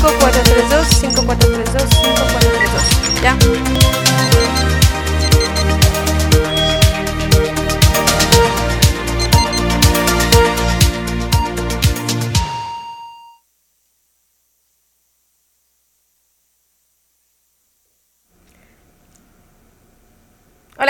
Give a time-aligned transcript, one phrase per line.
[0.00, 3.22] 5432 5432 5432.
[3.22, 3.99] Ya.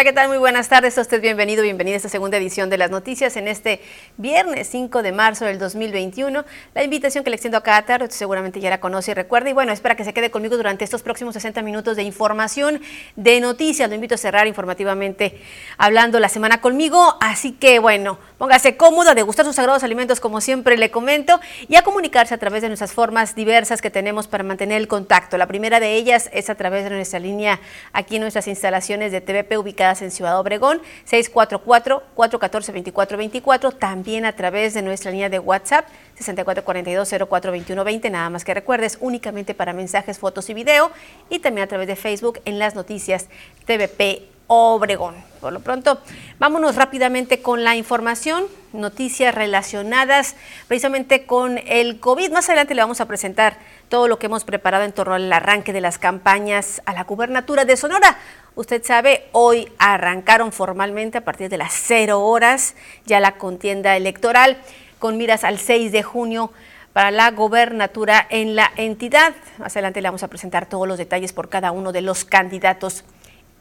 [0.05, 0.29] ¿Qué tal?
[0.29, 0.97] Muy buenas tardes.
[0.97, 3.83] A usted bienvenido, bienvenida a esta segunda edición de las noticias en este
[4.17, 6.47] viernes 5 de marzo del 2021.
[6.75, 9.51] La invitación que le extiendo a cada tarde, seguramente ya la conoce y recuerda.
[9.51, 12.81] Y bueno, espera que se quede conmigo durante estos próximos 60 minutos de información,
[13.15, 13.91] de noticias.
[13.91, 15.39] Lo invito a cerrar informativamente
[15.77, 17.19] hablando la semana conmigo.
[17.21, 21.77] Así que bueno, póngase cómodo, a degustar sus sagrados alimentos como siempre le comento y
[21.77, 25.37] a comunicarse a través de nuestras formas diversas que tenemos para mantener el contacto.
[25.37, 27.61] La primera de ellas es a través de nuestra línea
[27.93, 30.81] aquí en nuestras instalaciones de TVP ubicadas en Ciudad Obregón,
[31.11, 35.87] 644-414-2424, también a través de nuestra línea de WhatsApp,
[36.19, 40.93] 6442-042120, nada más que recuerdes, únicamente para mensajes, fotos y video,
[41.29, 43.27] y también a través de Facebook en las noticias
[43.67, 45.15] TVP Obregón.
[45.41, 46.01] Por lo pronto,
[46.41, 50.35] vámonos rápidamente con la información, noticias relacionadas
[50.67, 52.33] precisamente con el COVID.
[52.33, 55.73] Más adelante le vamos a presentar todo lo que hemos preparado en torno al arranque
[55.73, 58.19] de las campañas a la gubernatura de Sonora.
[58.55, 62.75] Usted sabe, hoy arrancaron formalmente a partir de las cero horas
[63.07, 64.59] ya la contienda electoral
[64.99, 66.53] con miras al 6 de junio
[66.93, 69.35] para la gobernatura en la entidad.
[69.59, 73.05] Más adelante le vamos a presentar todos los detalles por cada uno de los candidatos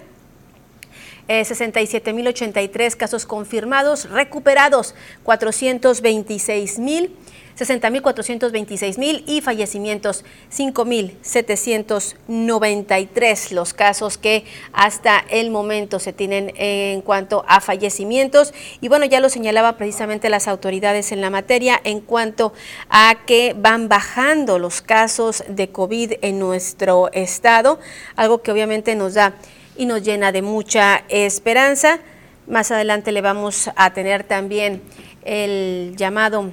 [1.28, 4.96] Eh, 67.083 casos confirmados, recuperados
[5.26, 7.10] 426.000.
[7.58, 17.62] 60.426.000 y fallecimientos 5.793 los casos que hasta el momento se tienen en cuanto a
[17.62, 18.54] fallecimientos.
[18.80, 22.54] Y bueno, ya lo señalaba precisamente las autoridades en la materia en cuanto
[22.90, 27.80] a que van bajando los casos de COVID en nuestro estado,
[28.16, 29.36] algo que obviamente nos da
[29.78, 32.00] y nos llena de mucha esperanza.
[32.48, 34.82] Más adelante le vamos a tener también
[35.24, 36.52] el llamado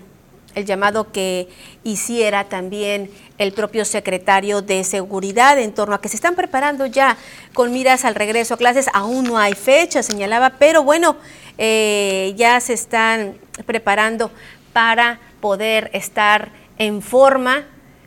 [0.55, 1.49] el llamado que
[1.85, 7.17] hiciera también el propio secretario de Seguridad en torno a que se están preparando ya
[7.53, 8.89] con miras al regreso a clases.
[8.93, 11.17] Aún no hay fecha, señalaba, pero bueno,
[11.59, 13.37] eh, ya se están
[13.67, 14.33] preparando
[14.73, 17.65] para poder estar en forma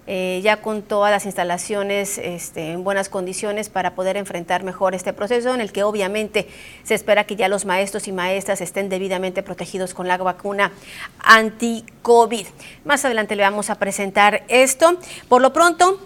[0.08, 5.14] eh, ya con todas las instalaciones este, en buenas condiciones para poder enfrentar mejor este
[5.14, 6.48] proceso en el que obviamente
[6.84, 10.72] se espera que ya los maestros y maestras estén debidamente protegidos con la vacuna
[11.20, 12.48] anti-COVID.
[12.84, 14.98] Más adelante le vamos a presentar esto.
[15.30, 16.00] Por lo pronto,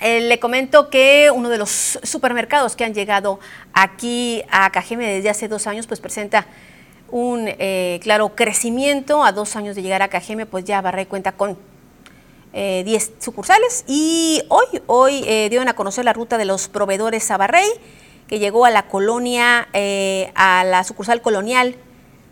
[0.00, 3.38] eh, le comento que uno de los supermercados que han llegado
[3.72, 6.46] aquí a Cajeme desde hace dos años, pues presenta
[7.10, 9.24] un eh, claro crecimiento.
[9.24, 11.56] A dos años de llegar a Cajeme, pues ya Barray cuenta con
[12.54, 17.24] 10 eh, sucursales y hoy, hoy eh, dieron a conocer la ruta de los proveedores
[17.24, 17.68] Sabarrey,
[18.28, 21.74] que llegó a la colonia, eh, a la sucursal colonial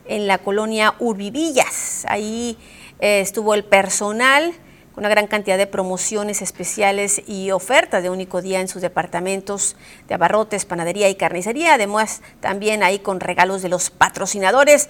[0.06, 2.04] en la colonia Urbivillas.
[2.08, 2.56] Ahí
[3.00, 4.52] eh, estuvo el personal
[4.94, 9.74] con una gran cantidad de promociones especiales y ofertas de único día en sus departamentos
[10.06, 11.74] de abarrotes, panadería y carnicería.
[11.74, 14.88] Además, también ahí con regalos de los patrocinadores.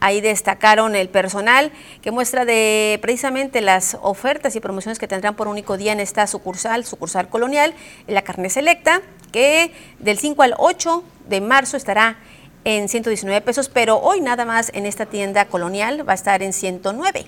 [0.00, 1.72] Ahí destacaron el personal
[2.02, 6.26] que muestra de precisamente las ofertas y promociones que tendrán por único día en esta
[6.26, 7.74] sucursal, sucursal colonial,
[8.06, 9.02] la carne selecta,
[9.32, 12.18] que del 5 al 8 de marzo estará
[12.64, 16.52] en 119 pesos, pero hoy nada más en esta tienda colonial va a estar en
[16.52, 17.26] 109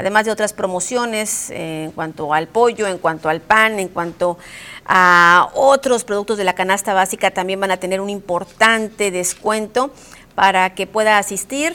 [0.00, 4.38] además de otras promociones eh, en cuanto al pollo, en cuanto al pan, en cuanto
[4.86, 9.92] a otros productos de la canasta básica, también van a tener un importante descuento
[10.34, 11.74] para que pueda asistir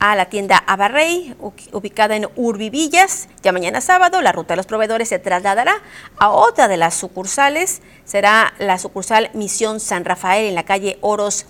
[0.00, 1.36] a la tienda Abarrey,
[1.72, 3.28] ubicada en Urbivillas.
[3.42, 5.74] Ya mañana sábado, la ruta de los proveedores se trasladará
[6.18, 7.82] a otra de las sucursales.
[8.06, 11.44] Será la sucursal Misión San Rafael en la calle Oros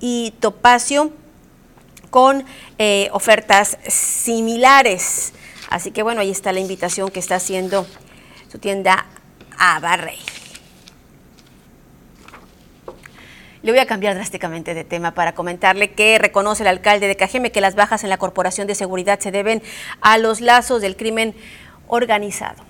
[0.00, 1.12] y Topacio,
[2.10, 2.44] con
[2.78, 5.32] eh, ofertas similares.
[5.70, 7.86] Así que bueno, ahí está la invitación que está haciendo
[8.52, 9.06] su tienda
[9.58, 10.18] Abarrey.
[13.64, 17.50] Le voy a cambiar drásticamente de tema para comentarle que reconoce el alcalde de Cajeme
[17.50, 19.62] que las bajas en la Corporación de Seguridad se deben
[20.02, 21.34] a los lazos del crimen
[21.86, 22.62] organizado.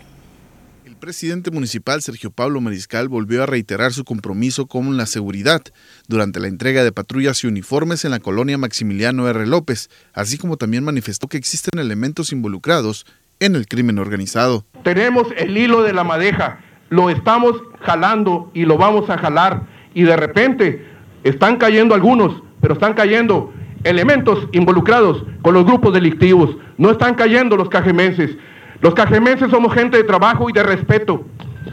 [0.85, 5.62] El presidente municipal Sergio Pablo Mariscal volvió a reiterar su compromiso con la seguridad
[6.06, 9.49] durante la entrega de patrullas y uniformes en la colonia Maximiliano R.
[9.49, 13.05] López, así como también manifestó que existen elementos involucrados
[13.41, 14.64] en el crimen organizado.
[14.85, 20.02] Tenemos el hilo de la madeja, lo estamos jalando y lo vamos a jalar y
[20.02, 20.85] de repente
[21.23, 23.52] están cayendo algunos, pero están cayendo
[23.85, 28.37] elementos involucrados con los grupos delictivos, no están cayendo los cajemenses.
[28.81, 31.25] Los cajemenses somos gente de trabajo y de respeto.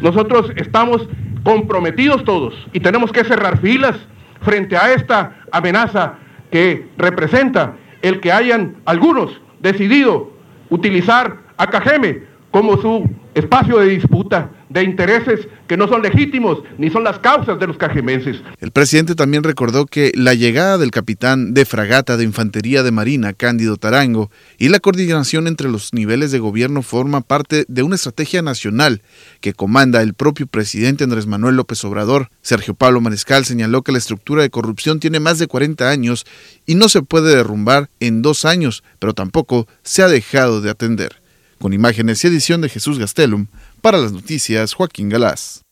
[0.01, 1.07] Nosotros estamos
[1.44, 3.95] comprometidos todos y tenemos que cerrar filas
[4.41, 6.15] frente a esta amenaza
[6.51, 10.31] que representa el que hayan algunos decidido
[10.69, 16.89] utilizar a Cajeme como su espacio de disputa de intereses que no son legítimos ni
[16.89, 18.41] son las causas de los cajemenses.
[18.59, 23.33] El presidente también recordó que la llegada del capitán de fragata de Infantería de Marina,
[23.33, 28.41] Cándido Tarango, y la coordinación entre los niveles de gobierno forma parte de una estrategia
[28.41, 29.01] nacional
[29.41, 32.29] que comanda el propio presidente Andrés Manuel López Obrador.
[32.41, 36.25] Sergio Pablo Mariscal señaló que la estructura de corrupción tiene más de 40 años
[36.65, 41.21] y no se puede derrumbar en dos años, pero tampoco se ha dejado de atender.
[41.62, 43.45] Con imágenes y edición de Jesús Gastelum,
[43.81, 45.63] para las noticias Joaquín Galás.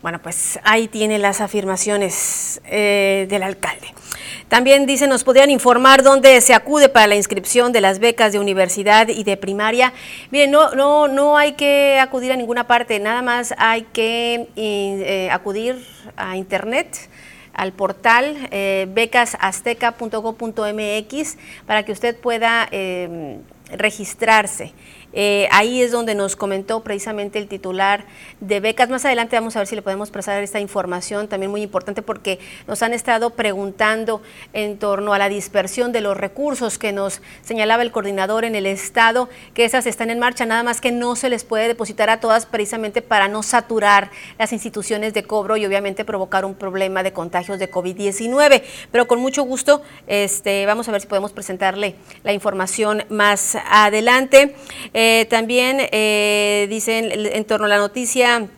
[0.00, 3.94] Bueno, pues ahí tiene las afirmaciones eh, del alcalde.
[4.48, 8.38] También dice, nos podrían informar dónde se acude para la inscripción de las becas de
[8.38, 9.92] universidad y de primaria.
[10.30, 15.28] Miren, no, no, no hay que acudir a ninguna parte, nada más hay que eh,
[15.30, 15.76] acudir
[16.16, 17.08] a internet
[17.54, 21.36] al portal eh, becasazteca.gov.mx
[21.66, 23.38] para que usted pueda eh,
[23.70, 24.72] registrarse.
[25.12, 28.04] Eh, ahí es donde nos comentó precisamente el titular
[28.40, 28.88] de becas.
[28.88, 32.38] Más adelante vamos a ver si le podemos pasar esta información, también muy importante porque
[32.66, 34.22] nos han estado preguntando
[34.52, 38.66] en torno a la dispersión de los recursos que nos señalaba el coordinador en el
[38.66, 42.20] Estado, que esas están en marcha, nada más que no se les puede depositar a
[42.20, 47.12] todas precisamente para no saturar las instituciones de cobro y obviamente provocar un problema de
[47.12, 48.62] contagios de COVID-19.
[48.90, 54.54] Pero con mucho gusto este, vamos a ver si podemos presentarle la información más adelante.
[55.30, 58.48] También eh, dicen en torno a la noticia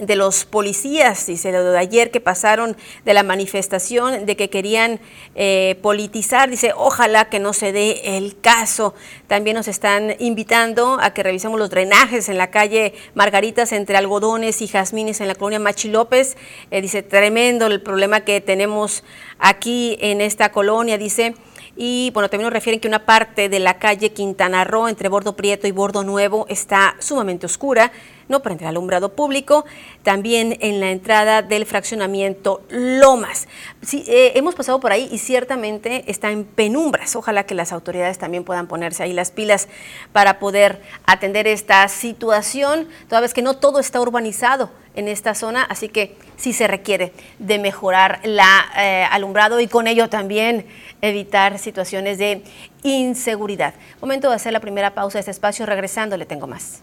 [0.00, 5.00] de los policías, dice de ayer que pasaron de la manifestación de que querían
[5.34, 8.94] eh, politizar, dice ojalá que no se dé el caso.
[9.26, 14.62] También nos están invitando a que revisemos los drenajes en la calle Margaritas entre algodones
[14.62, 16.36] y jazmines en la colonia Machi López.
[16.70, 19.04] dice tremendo el problema que tenemos
[19.38, 21.34] aquí en esta colonia, dice.
[21.76, 25.36] Y bueno, también nos refieren que una parte de la calle Quintana Roo entre Bordo
[25.36, 27.92] Prieto y Bordo Nuevo está sumamente oscura
[28.28, 29.64] no prende el alumbrado público,
[30.02, 33.48] también en la entrada del fraccionamiento Lomas.
[33.82, 37.16] Sí, eh, hemos pasado por ahí y ciertamente está en penumbras.
[37.16, 39.68] Ojalá que las autoridades también puedan ponerse ahí las pilas
[40.12, 45.62] para poder atender esta situación, toda vez que no todo está urbanizado en esta zona,
[45.64, 50.66] así que sí se requiere de mejorar el eh, alumbrado y con ello también
[51.00, 52.42] evitar situaciones de
[52.82, 53.74] inseguridad.
[54.00, 56.82] Momento de hacer la primera pausa de este espacio, regresando le tengo más.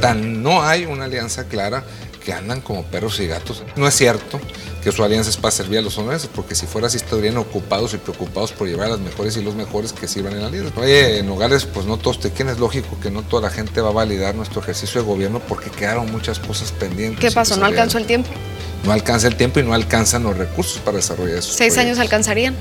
[0.00, 1.84] Tan no hay una alianza clara
[2.26, 3.62] que andan como perros y gatos.
[3.76, 4.40] No es cierto
[4.82, 7.94] que su alianza es para servir a los hombres, porque si fuera así estarían ocupados
[7.94, 10.72] y preocupados por llevar a las mejores y los mejores que sirvan en la alianza.
[10.80, 13.80] Oye, en Nogales, pues no todos te quieren, es lógico que no toda la gente
[13.80, 17.20] va a validar nuestro ejercicio de gobierno porque quedaron muchas cosas pendientes.
[17.20, 17.56] ¿Qué pasó?
[17.56, 18.30] ¿No alcanzó el tiempo?
[18.84, 21.52] No alcanza el tiempo y no alcanzan los recursos para desarrollar eso.
[21.52, 22.56] ¿Seis años alcanzarían?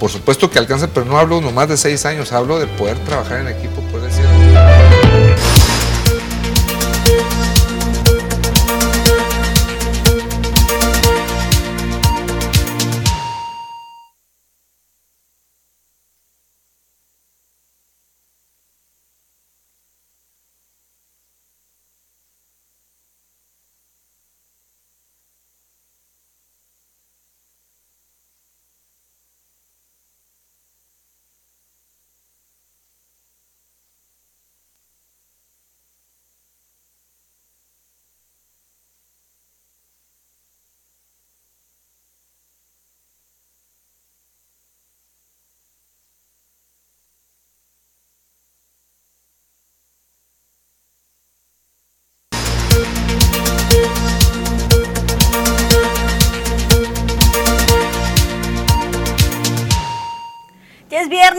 [0.00, 3.40] Por supuesto que alcanzan, pero no hablo nomás de seis años, hablo de poder trabajar
[3.40, 4.24] en equipo, poder decir.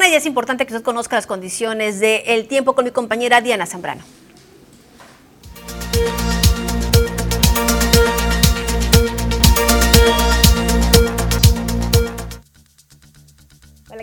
[0.08, 4.04] Y es importante que usted conozca las condiciones del tiempo con mi compañera Diana Zambrano.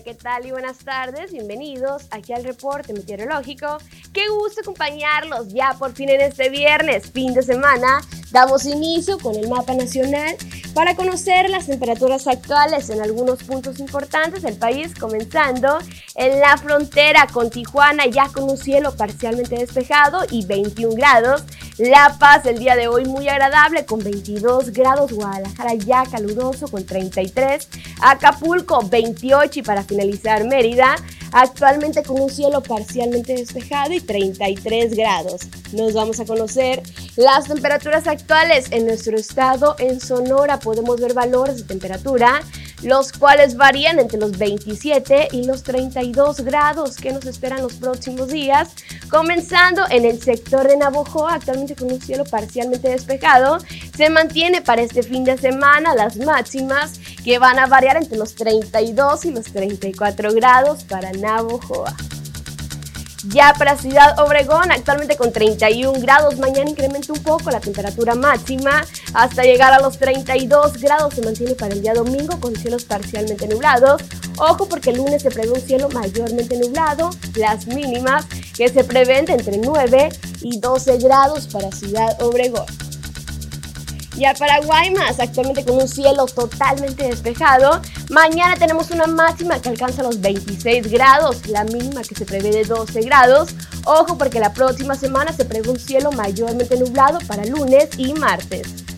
[0.02, 1.32] ¿Qué tal y buenas tardes?
[1.32, 3.78] Bienvenidos aquí al reporte meteorológico.
[4.12, 8.00] Qué gusto acompañarlos ya por fin en este viernes, fin de semana.
[8.32, 10.36] Damos inicio con el mapa nacional
[10.74, 15.78] para conocer las temperaturas actuales en algunos puntos importantes del país, comenzando
[16.14, 21.44] en la frontera con Tijuana ya con un cielo parcialmente despejado y 21 grados.
[21.78, 26.86] La Paz el día de hoy muy agradable con 22 grados, Guadalajara ya caluroso con
[26.86, 27.68] 33,
[28.00, 30.01] Acapulco 28 y para finalizar
[30.44, 30.96] Mérida
[31.32, 35.42] actualmente con un cielo parcialmente despejado y 33 grados.
[35.72, 36.82] Nos vamos a conocer
[37.16, 39.74] las temperaturas actuales en nuestro estado.
[39.78, 42.42] En Sonora podemos ver valores de temperatura
[42.82, 48.28] los cuales varían entre los 27 y los 32 grados que nos esperan los próximos
[48.28, 48.70] días,
[49.08, 53.58] comenzando en el sector de Navojoa, actualmente con un cielo parcialmente despejado,
[53.96, 58.34] se mantiene para este fin de semana las máximas que van a variar entre los
[58.34, 59.48] 32 y los
[59.82, 61.92] 34 grados para Navojoa.
[63.28, 68.84] Ya para Ciudad Obregón, actualmente con 31 grados, mañana incrementa un poco la temperatura máxima
[69.14, 71.14] hasta llegar a los 32 grados.
[71.14, 74.02] Se mantiene para el día domingo con cielos parcialmente nublados.
[74.38, 77.10] Ojo porque el lunes se prevé un cielo mayormente nublado.
[77.36, 78.24] Las mínimas
[78.56, 80.08] que se prevén entre 9
[80.42, 82.66] y 12 grados para Ciudad Obregón.
[84.16, 87.80] Ya para Guaymas, actualmente con un cielo totalmente despejado.
[88.10, 92.64] Mañana tenemos una máxima que alcanza los 26 grados, la mínima que se prevé de
[92.64, 93.50] 12 grados.
[93.84, 98.91] Ojo porque la próxima semana se prevé un cielo mayormente nublado para lunes y martes.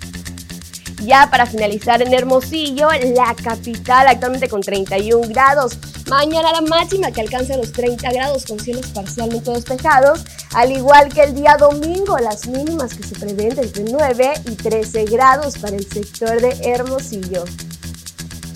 [1.05, 5.77] Ya para finalizar en Hermosillo, la capital actualmente con 31 grados.
[6.09, 11.23] Mañana la máxima que alcanza los 30 grados con cielos parcialmente despejados, al igual que
[11.23, 15.87] el día domingo, las mínimas que se prevén entre 9 y 13 grados para el
[15.87, 17.45] sector de Hermosillo.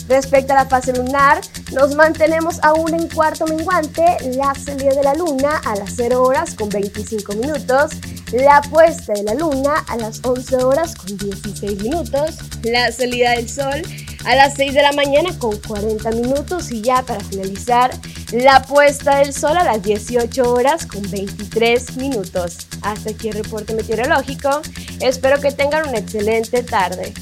[0.09, 4.05] Respecto a la fase lunar, nos mantenemos aún en cuarto menguante,
[4.37, 7.91] la salida de la luna a las 0 horas con 25 minutos,
[8.33, 13.49] la puesta de la luna a las 11 horas con 16 minutos, la salida del
[13.49, 13.83] sol
[14.25, 17.91] a las 6 de la mañana con 40 minutos y ya para finalizar,
[18.33, 22.67] la puesta del sol a las 18 horas con 23 minutos.
[22.83, 24.61] Hasta aquí el reporte meteorológico.
[25.01, 27.15] Espero que tengan una excelente tarde.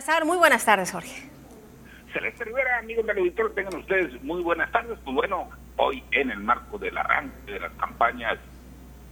[0.00, 1.28] Salazar, muy buenas tardes, Jorge.
[2.12, 4.96] Celeste Rivera, amigos del auditorio, tengan ustedes muy buenas tardes.
[5.04, 8.38] Pues bueno, hoy en el marco del arranque de las campañas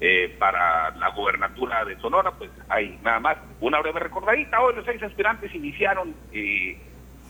[0.00, 4.60] eh, para la gobernatura de Sonora, pues hay nada más una breve recordadita.
[4.60, 6.78] Hoy los seis aspirantes iniciaron eh,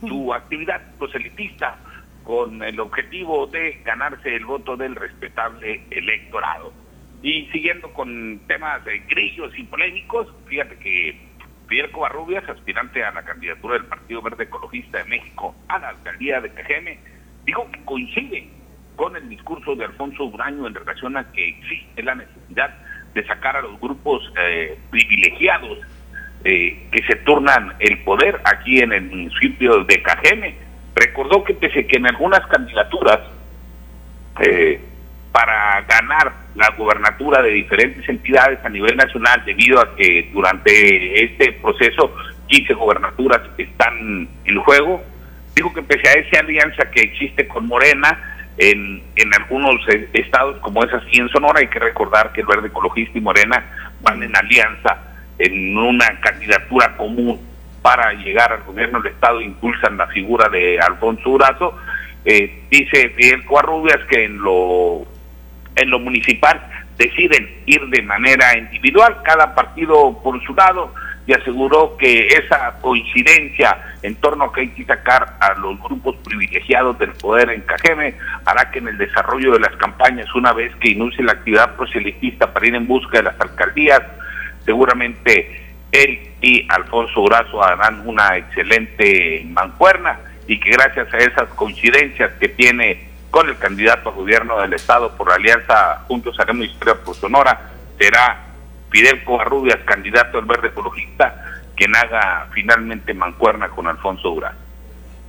[0.00, 1.78] su actividad proselitista
[2.24, 6.74] con el objetivo de ganarse el voto del respetable electorado.
[7.22, 11.25] Y siguiendo con temas de grillos y polémicos, fíjate que
[11.68, 16.40] Fidel Covarrubias, aspirante a la candidatura del Partido Verde Ecologista de México a la alcaldía
[16.40, 16.98] de Cajeme,
[17.44, 18.48] dijo que coincide
[18.94, 22.74] con el discurso de Alfonso Uraño en relación a que existe la necesidad
[23.14, 25.78] de sacar a los grupos eh, privilegiados
[26.44, 30.54] eh, que se turnan el poder aquí en el municipio de Cajeme.
[30.94, 33.20] Recordó que pese que en algunas candidaturas
[34.40, 34.80] eh,
[35.32, 41.52] para ganar la gubernatura de diferentes entidades a nivel nacional debido a que durante este
[41.52, 42.14] proceso
[42.48, 45.02] 15 gobernaturas están en juego.
[45.54, 50.58] Digo que pese a esa alianza que existe con Morena en, en algunos eh, estados
[50.60, 54.22] como es así en Sonora, hay que recordar que el Verde Ecologista y Morena van
[54.22, 54.98] en alianza
[55.38, 57.38] en una candidatura común
[57.82, 61.76] para llegar al gobierno del estado, impulsan la figura de Alfonso Urazo.
[62.24, 65.06] Eh, dice Fidel Coarrubias que en lo
[65.90, 66.60] lo municipal
[66.96, 70.94] deciden ir de manera individual, cada partido por su lado,
[71.26, 76.16] y aseguró que esa coincidencia en torno a que hay que sacar a los grupos
[76.24, 78.14] privilegiados del poder en Cajeme
[78.44, 82.52] hará que en el desarrollo de las campañas, una vez que inicie la actividad proselitista
[82.52, 84.02] para ir en busca de las alcaldías,
[84.64, 92.30] seguramente él y Alfonso Urazo harán una excelente mancuerna y que gracias a esas coincidencias
[92.34, 93.08] que tiene
[93.44, 98.46] el candidato a gobierno del Estado por la alianza Juntos Haremos Historia por Sonora, será
[98.90, 104.56] Fidel Covarrubias, candidato al Verde Ecologista, quien haga finalmente mancuerna con Alfonso Durán.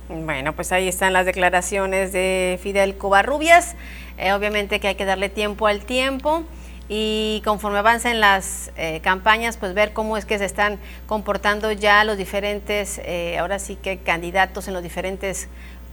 [0.08, 3.76] Bueno, pues ahí están las declaraciones de Fidel Covarrubias.
[4.16, 6.44] Eh, obviamente que hay que darle tiempo al tiempo
[6.88, 12.02] y conforme avancen las eh, campañas, pues ver cómo es que se están comportando ya
[12.04, 15.48] los diferentes, eh, ahora sí que candidatos en los diferentes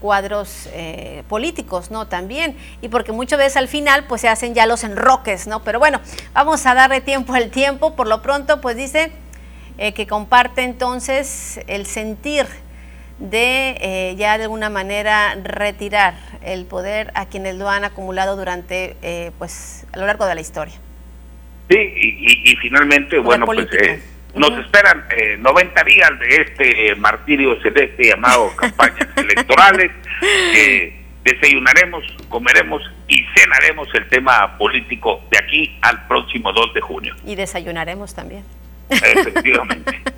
[0.06, 0.70] cuadros
[1.28, 2.08] políticos, ¿no?
[2.08, 5.64] También, y porque muchas veces al final pues se hacen ya los enroques, ¿no?
[5.64, 6.00] Pero bueno,
[6.34, 9.12] vamos a darle tiempo al tiempo, por lo pronto pues dice
[9.96, 12.46] que comparte entonces el sentir
[13.20, 18.98] de eh, ya de alguna manera retirar el poder a quienes lo han acumulado durante
[19.02, 20.74] eh, pues a lo largo de la historia.
[21.70, 24.00] Sí, y, finalmente, bueno, pues eh,
[24.36, 25.06] nos esperan
[25.40, 29.92] 90 días de este martirio celeste llamado campañas electorales.
[31.24, 37.16] desayunaremos, comeremos y cenaremos el tema político de aquí al próximo 2 de junio.
[37.26, 38.44] Y desayunaremos también.
[38.90, 40.02] Efectivamente.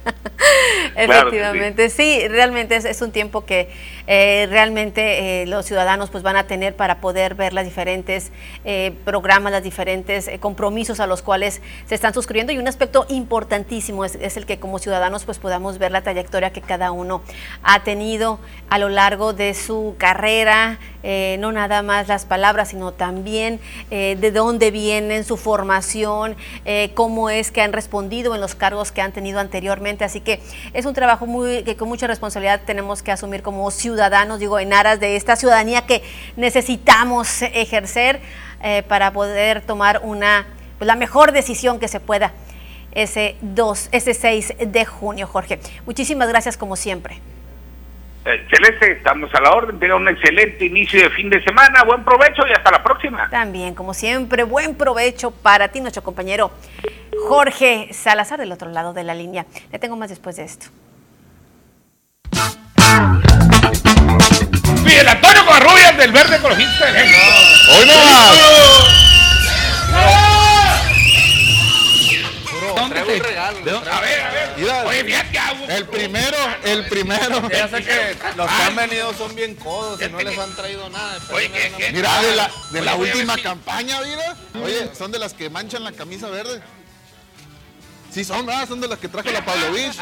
[0.98, 2.27] Efectivamente, sí.
[2.27, 3.70] realmente es, un tiempo que
[4.08, 8.32] eh, realmente eh, los ciudadanos pues van a tener para poder ver las diferentes
[8.66, 14.06] eh, programas, los diferentes compromisos a los cuales se están suscribiendo y un aspecto importantísimo
[14.06, 17.22] es, es, el que como ciudadanos pues podamos ver la trayectoria que cada uno
[17.62, 18.39] ha tenido
[18.70, 24.72] a lo largo de su carrera, no nada más las palabras, sino también de dónde
[24.72, 26.36] vienen, su formación,
[26.96, 30.04] cómo es que han respondido en los cargos que han tenido anteriormente.
[30.04, 30.42] Así que
[30.74, 34.74] es un trabajo muy que con mucha responsabilidad tenemos que asumir como ciudadanos, digo, en
[34.74, 36.04] aras de esta ciudadanía que
[36.36, 38.20] necesitamos ejercer
[38.63, 42.34] eh, para poder tomar una pues, la mejor decisión que se pueda
[42.92, 45.60] ese 2, ese 6 de junio, Jorge.
[45.86, 47.22] Muchísimas gracias como siempre.
[48.50, 49.80] Celeste, estamos a la orden.
[49.80, 51.84] Tenga un excelente inicio de fin de semana.
[51.84, 53.30] Buen provecho y hasta la próxima.
[53.30, 56.52] También, como siempre, buen provecho para ti, nuestro compañero
[57.28, 59.46] Jorge Salazar del otro lado de la línea.
[59.72, 60.68] Le tengo más después de esto.
[64.84, 67.94] Miguel Antonio Covarrubias del Verde Ecologista ¡Hoy no
[72.76, 73.82] ¿Dónde un regalo.
[73.92, 74.37] A ver, a ver.
[74.58, 75.24] Oye,
[75.70, 77.50] El primero, el primero.
[77.50, 80.89] Ya sé que los que han venido son bien codos y no les han traído
[80.89, 81.20] nada.
[81.32, 81.50] Oye,
[81.93, 84.36] Mira, de la, de la última campaña, mira.
[84.63, 86.62] Oye, son de las que manchan la camisa verde.
[88.12, 89.96] Sí, son, ah, son de las que trajo la Pavlovich.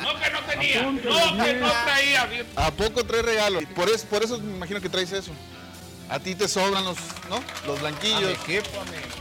[0.00, 0.82] No, que no tenía.
[0.82, 2.28] No, que no traía.
[2.56, 3.60] ¿A poco trae regalo?
[3.74, 5.32] Por eso, por eso me imagino que traes eso.
[6.08, 6.96] A ti te sobran los,
[7.28, 7.42] ¿no?
[7.66, 8.22] Los blanquillos.
[8.24, 8.70] Al equipo,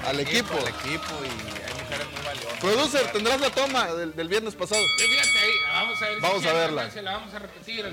[0.08, 0.54] Al equipo.
[0.54, 2.60] Al equipo y muy.
[2.60, 4.82] Producer, tendrás la toma del, del viernes pasado.
[4.98, 6.22] Sí, fíjate ahí, vamos a ver.
[6.22, 6.92] Vamos a verla.
[6.92, 7.86] Se la vamos a repetir.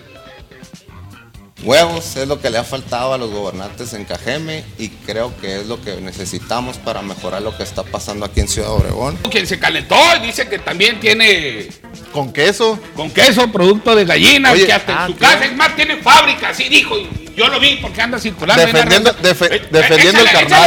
[1.65, 5.61] Huevos es lo que le ha faltado a los gobernantes en Cajeme y creo que
[5.61, 9.17] es lo que necesitamos para mejorar lo que está pasando aquí en Ciudad Obregón.
[9.31, 11.69] Quien se calentó dice que también tiene...
[12.13, 12.79] ¿Con queso?
[12.95, 16.51] Con queso, producto de gallina, que hasta en ah, su casa, es más, tiene fábrica,
[16.51, 18.65] así dijo, y yo lo vi porque anda circulando.
[18.65, 20.63] Defendiendo, eh, defendiendo el carnal.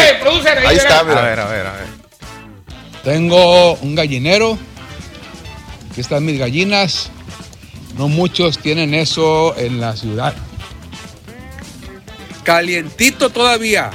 [0.66, 1.20] ahí, está, mira.
[1.20, 1.97] A ver, a ver, a ver.
[3.04, 4.58] Tengo un gallinero,
[5.92, 7.10] aquí están mis gallinas,
[7.98, 10.36] no muchos tienen eso en la ciudad
[12.48, 13.92] calientito todavía.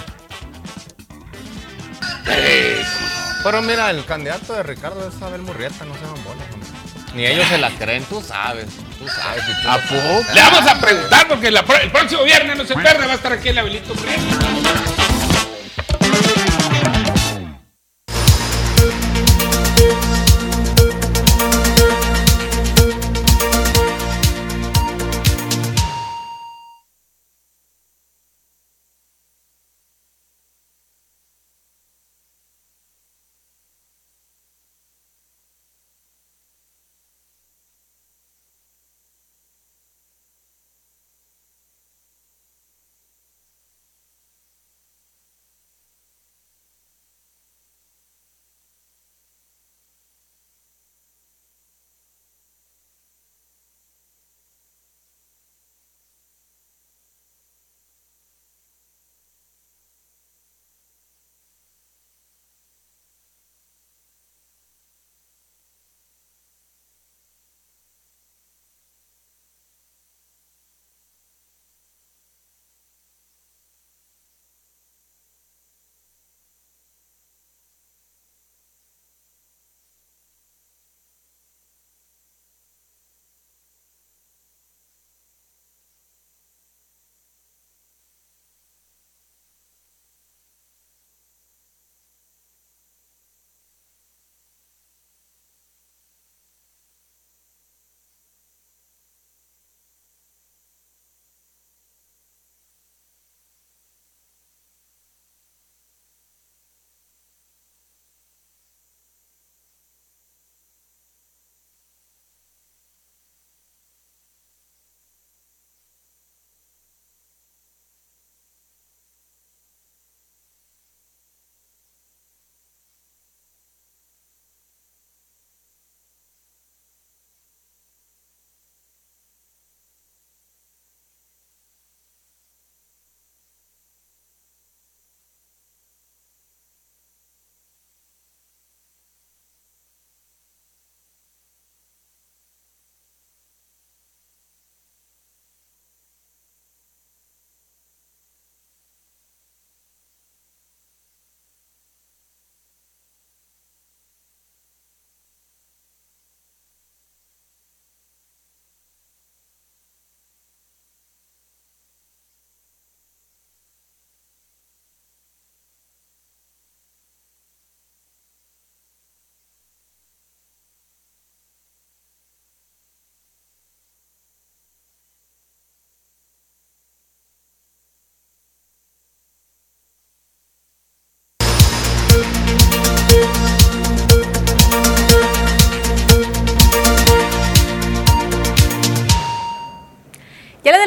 [3.43, 6.47] Pero mira, el candidato de Ricardo es Abel Murrieta, no se van bolas.
[7.15, 8.67] Ni ellos se la creen, tú sabes.
[8.99, 9.43] Tú sabes.
[9.67, 10.35] ¿A poco?
[10.35, 13.49] Le vamos a preguntar porque el próximo viernes no se pierde, va a estar aquí
[13.49, 15.12] el Abelito Murrieta.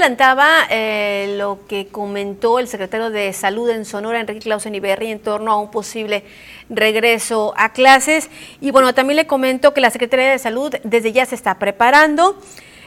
[0.05, 5.19] Adelantaba eh, lo que comentó el secretario de Salud en Sonora, Enrique Clausen Iberri, en
[5.19, 6.23] torno a un posible
[6.69, 8.29] regreso a clases.
[8.61, 12.39] Y bueno, también le comento que la Secretaría de Salud desde ya se está preparando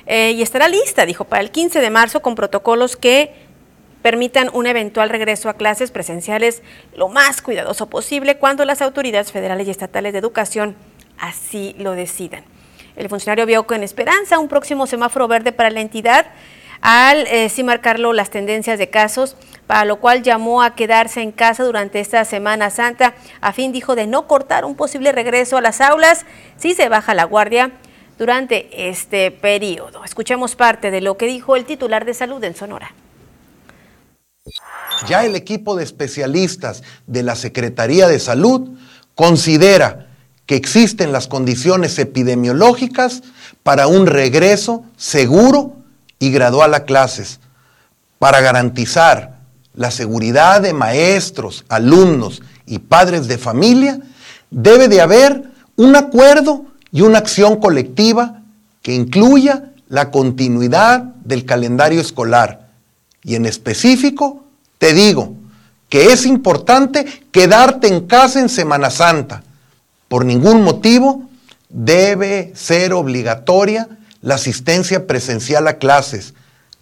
[0.07, 3.35] eh, y estará lista, dijo, para el 15 de marzo con protocolos que
[4.01, 6.63] permitan un eventual regreso a clases presenciales
[6.95, 10.77] lo más cuidadoso posible cuando las autoridades federales y estatales de educación
[11.19, 12.45] así lo decidan.
[12.95, 16.27] El funcionario vio con esperanza un próximo semáforo verde para la entidad
[16.81, 19.37] al eh, sí marcarlo las tendencias de casos,
[19.67, 23.95] para lo cual llamó a quedarse en casa durante esta Semana Santa, a fin, dijo,
[23.95, 26.25] de no cortar un posible regreso a las aulas
[26.57, 27.73] si se baja la guardia
[28.19, 30.05] durante este periodo.
[30.05, 32.95] Escuchemos parte de lo que dijo el titular de salud en Sonora.
[35.07, 38.71] Ya el equipo de especialistas de la Secretaría de Salud
[39.15, 40.09] considera
[40.47, 43.23] que existen las condiciones epidemiológicas
[43.63, 45.78] para un regreso seguro
[46.19, 47.41] y gradual a clases
[48.19, 49.39] para garantizar
[49.75, 54.01] la seguridad de maestros, alumnos y padres de familia,
[54.51, 55.45] debe de haber
[55.77, 58.43] un acuerdo y una acción colectiva
[58.83, 62.69] que incluya la continuidad del calendario escolar.
[63.23, 64.45] Y en específico,
[64.79, 65.35] te digo
[65.89, 69.43] que es importante quedarte en casa en Semana Santa.
[70.09, 71.29] Por ningún motivo
[71.69, 73.89] debe ser obligatoria
[74.21, 76.35] la asistencia presencial a clases.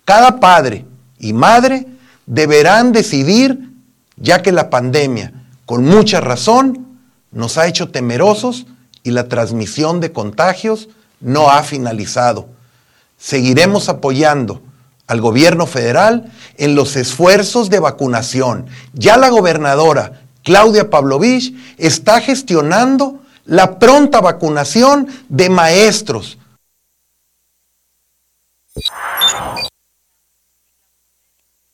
[0.05, 0.85] Cada padre
[1.19, 1.87] y madre
[2.27, 3.71] deberán decidir,
[4.17, 5.33] ya que la pandemia,
[5.65, 6.87] con mucha razón,
[7.31, 8.67] nos ha hecho temerosos
[9.03, 10.89] y la transmisión de contagios
[11.21, 12.49] no ha finalizado.
[13.19, 14.63] Seguiremos apoyando
[15.07, 18.67] al gobierno federal en los esfuerzos de vacunación.
[18.93, 26.39] Ya la gobernadora Claudia Pavlovich está gestionando la pronta vacunación de maestros,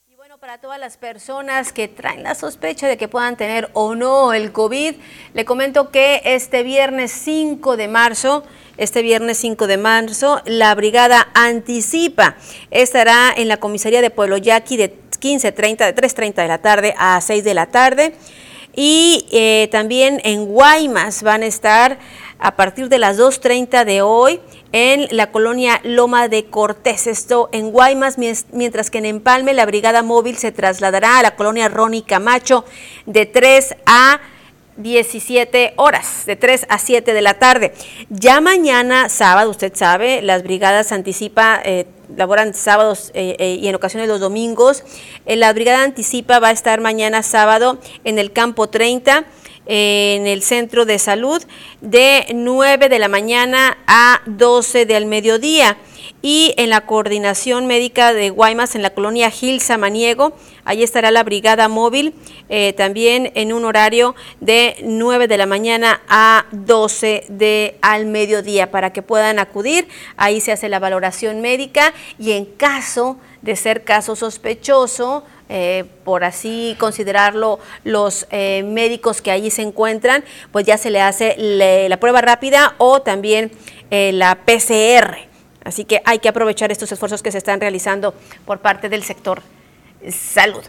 [0.07, 3.97] y bueno, para todas las personas que traen la sospecha de que puedan tener o
[3.97, 4.95] no el COVID,
[5.35, 8.45] le comento que este viernes 5 de marzo,
[8.77, 12.37] este viernes 5 de marzo, la brigada Anticipa
[12.71, 17.21] estará en la comisaría de Pueblo Yaqui de 15.30, de 3.30 de la tarde a
[17.21, 18.15] 6 de la tarde.
[18.75, 21.99] Y eh, también en Guaymas van a estar
[22.43, 24.41] a partir de las 2.30 de hoy
[24.73, 30.03] en la colonia Loma de Cortés, esto en Guaymas, mientras que en Empalme la brigada
[30.03, 32.65] móvil se trasladará a la colonia Ronnie Camacho
[33.07, 34.21] de 3 a
[34.77, 37.75] 17 horas, de 3 a 7 de la tarde.
[38.09, 43.75] Ya mañana, sábado, usted sabe, las brigadas anticipa, eh, laboran sábados eh, eh, y en
[43.77, 44.83] ocasiones los domingos.
[45.27, 49.27] la brigada anticipa va a estar mañana sábado en el campo 30
[49.67, 51.43] en el centro de salud
[51.81, 55.77] de 9 de la mañana a 12 del mediodía
[56.23, 60.33] y en la coordinación médica de Guaymas en la colonia Gil Samaniego.
[60.65, 62.15] Ahí estará la brigada móvil
[62.49, 68.71] eh, también en un horario de 9 de la mañana a 12 de al mediodía
[68.71, 69.89] para que puedan acudir.
[70.17, 76.25] Ahí se hace la valoración médica y en caso de ser caso sospechoso, eh, por
[76.25, 81.99] así considerarlo, los eh, médicos que allí se encuentran, pues ya se le hace la
[81.99, 83.53] prueba rápida o también
[83.91, 85.29] eh, la PCR.
[85.63, 88.15] Así que hay que aprovechar estos esfuerzos que se están realizando
[88.47, 89.43] por parte del sector
[90.11, 90.63] salud.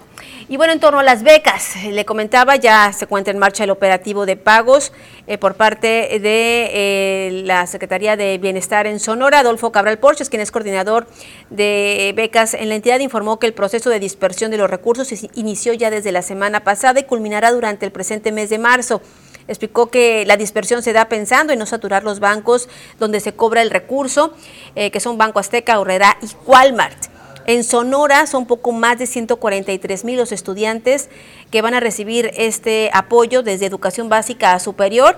[0.50, 3.70] Y bueno, en torno a las becas, le comentaba, ya se cuenta en marcha el
[3.70, 4.92] operativo de pagos
[5.26, 9.40] eh, por parte de eh, la Secretaría de Bienestar en Sonora.
[9.40, 11.08] Adolfo Cabral Porches, quien es coordinador
[11.50, 15.74] de becas en la entidad, informó que el proceso de dispersión de los recursos inició
[15.74, 19.02] ya desde la semana pasada y culminará durante el presente mes de marzo.
[19.48, 22.70] Explicó que la dispersión se da pensando en no saturar los bancos
[23.00, 24.34] donde se cobra el recurso,
[24.76, 27.13] eh, que son Banco Azteca, Horrera y Walmart.
[27.46, 31.10] En Sonora son poco más de 143 mil los estudiantes
[31.52, 35.18] que van a recibir este apoyo desde educación básica a superior.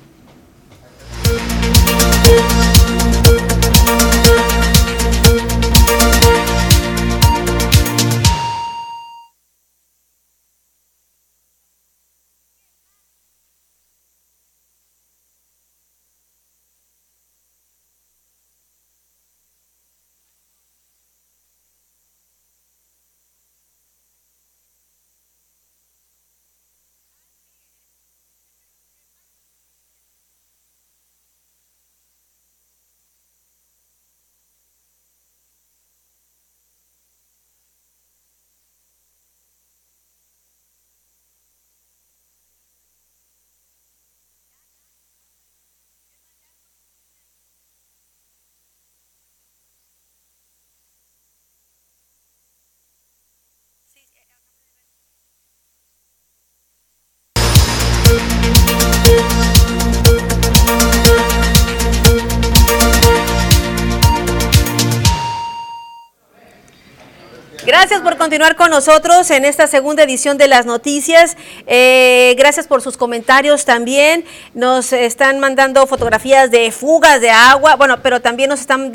[67.76, 71.36] Gracias por continuar con nosotros en esta segunda edición de las noticias.
[71.66, 74.26] Eh, gracias por sus comentarios también.
[74.54, 78.94] Nos están mandando fotografías de fugas de agua, bueno, pero también nos están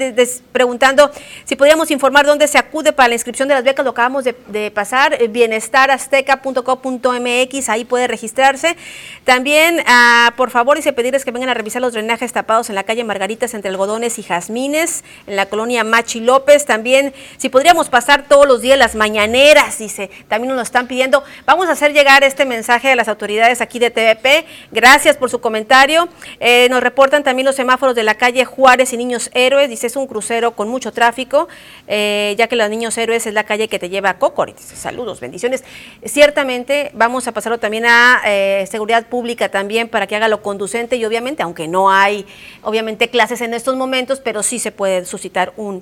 [0.52, 1.10] preguntando
[1.44, 3.84] si podríamos informar dónde se acude para la inscripción de las becas.
[3.84, 8.76] Lo acabamos de, pasar, eh, bienestarazteca.com.mx, ahí puede registrarse.
[9.24, 12.84] También, ah, por favor, se pedirles que vengan a revisar los drenajes tapados en la
[12.84, 16.64] calle Margaritas entre algodones y jazmines, en la colonia Machi López.
[16.64, 21.24] También, si podríamos pasar todos los días las mañaneras, dice, también nos lo están pidiendo.
[21.46, 24.44] Vamos a hacer llegar este mensaje a las autoridades aquí de TVP.
[24.72, 26.06] Gracias por su comentario.
[26.38, 29.70] Eh, nos reportan también los semáforos de la calle Juárez y Niños Héroes.
[29.70, 31.48] Dice, es un crucero con mucho tráfico,
[31.86, 34.52] eh, ya que los Niños Héroes es la calle que te lleva a Cocor.
[34.58, 35.64] saludos, bendiciones.
[36.04, 40.96] Ciertamente vamos a pasarlo también a eh, seguridad pública también para que haga lo conducente
[40.96, 42.26] y obviamente, aunque no hay
[42.62, 45.80] obviamente clases en estos momentos, pero sí se puede suscitar un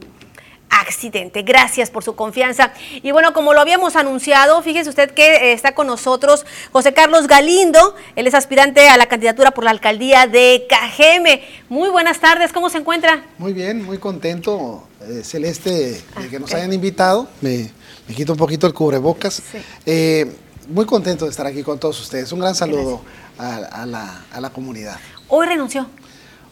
[0.71, 1.43] accidente.
[1.43, 2.73] Gracias por su confianza.
[3.03, 7.27] Y bueno, como lo habíamos anunciado, fíjese usted que eh, está con nosotros José Carlos
[7.27, 11.43] Galindo, él es aspirante a la candidatura por la alcaldía de Cajeme.
[11.69, 13.25] Muy buenas tardes, ¿cómo se encuentra?
[13.39, 17.29] Muy bien, muy contento, eh, Celeste, de ah, que nos hayan invitado.
[17.41, 17.71] Me,
[18.15, 19.43] quito un poquito el cubrebocas.
[19.85, 20.31] Eh,
[20.69, 22.33] muy contento de estar aquí con todos ustedes.
[22.33, 23.03] Un gran saludo
[23.39, 24.99] a, la, a la comunidad.
[25.29, 25.87] Hoy renunció.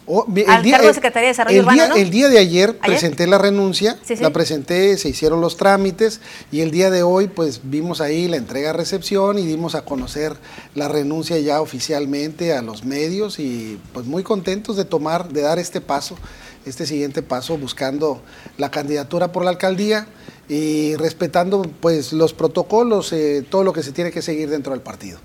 [0.06, 3.38] Oh, el día, de Secretaría de Desarrollo el Día, El día de ayer, presenté la
[3.38, 6.20] renuncia, la presenté, se hicieron los trámites
[6.52, 10.34] y el día de hoy pues vimos ahí la entrega-recepción y dimos a conocer
[10.74, 15.58] la renuncia ya oficialmente a los medios y pues muy contentos de tomar, de dar
[15.58, 16.16] este paso,
[16.66, 18.20] este siguiente paso buscando
[18.58, 20.06] la candidatura por la alcaldía
[20.50, 24.82] y respetando pues los protocolos, eh, todo lo que se tiene que seguir dentro del
[24.82, 25.18] partido.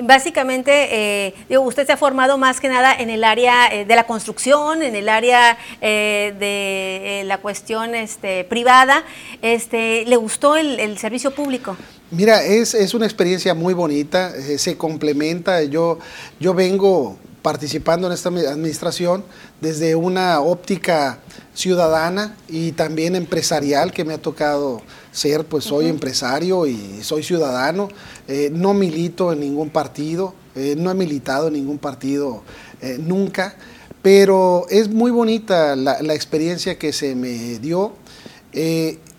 [0.00, 3.94] Básicamente, eh, digo, usted se ha formado más que nada en el área eh, de
[3.94, 9.04] la construcción, en el área eh, de la cuestión este, privada.
[9.42, 11.76] Este, ¿Le gustó el, servicio público?
[12.10, 15.62] Mira, es, es, una experiencia muy bonita, se complementa.
[15.64, 15.98] Yo,
[16.40, 19.24] yo vengo participando en esta administración
[19.60, 21.18] desde una óptica
[21.54, 27.88] ciudadana y también empresarial que me ha tocado ser, pues soy empresario y soy ciudadano,
[28.28, 32.42] eh, no milito en ningún partido, eh, no he militado en ningún partido
[32.80, 33.56] eh, nunca,
[34.00, 37.92] pero es muy bonita la, la, experiencia que se me dio.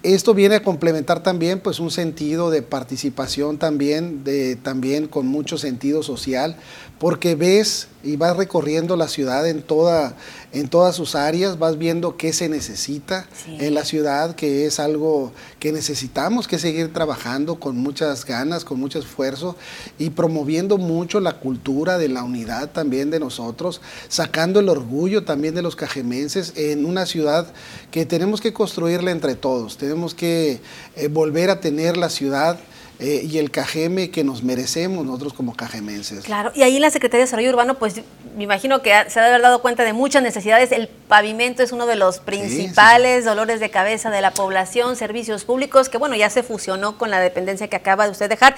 [0.03, 5.57] esto viene a complementar también pues un sentido de participación también, de, también con mucho
[5.57, 6.57] sentido social,
[7.03, 10.15] porque ves y vas recorriendo la ciudad en, toda,
[10.53, 15.33] en todas sus áreas, vas viendo qué se necesita en la ciudad, que es algo
[15.59, 19.57] que necesitamos que seguir trabajando con muchas ganas, con mucho esfuerzo
[19.99, 25.55] y promoviendo mucho la cultura de la unidad también de nosotros, sacando el orgullo también
[25.55, 27.47] de los cajemenses en una ciudad
[27.91, 30.61] que tenemos que construirla entre todos, tenemos que
[30.95, 32.57] eh, volver a tener la ciudad
[32.99, 36.23] eh, y el cajeme que nos merecemos nosotros como cajemenses.
[36.23, 38.01] Claro, y ahí en la Secretaría de Desarrollo Urbano, pues
[38.37, 40.71] me imagino que se ha de haber dado cuenta de muchas necesidades.
[40.71, 45.89] El pavimento es uno de los principales dolores de cabeza de la población, servicios públicos,
[45.89, 48.55] que bueno, ya se fusionó con la dependencia que acaba de usted dejar.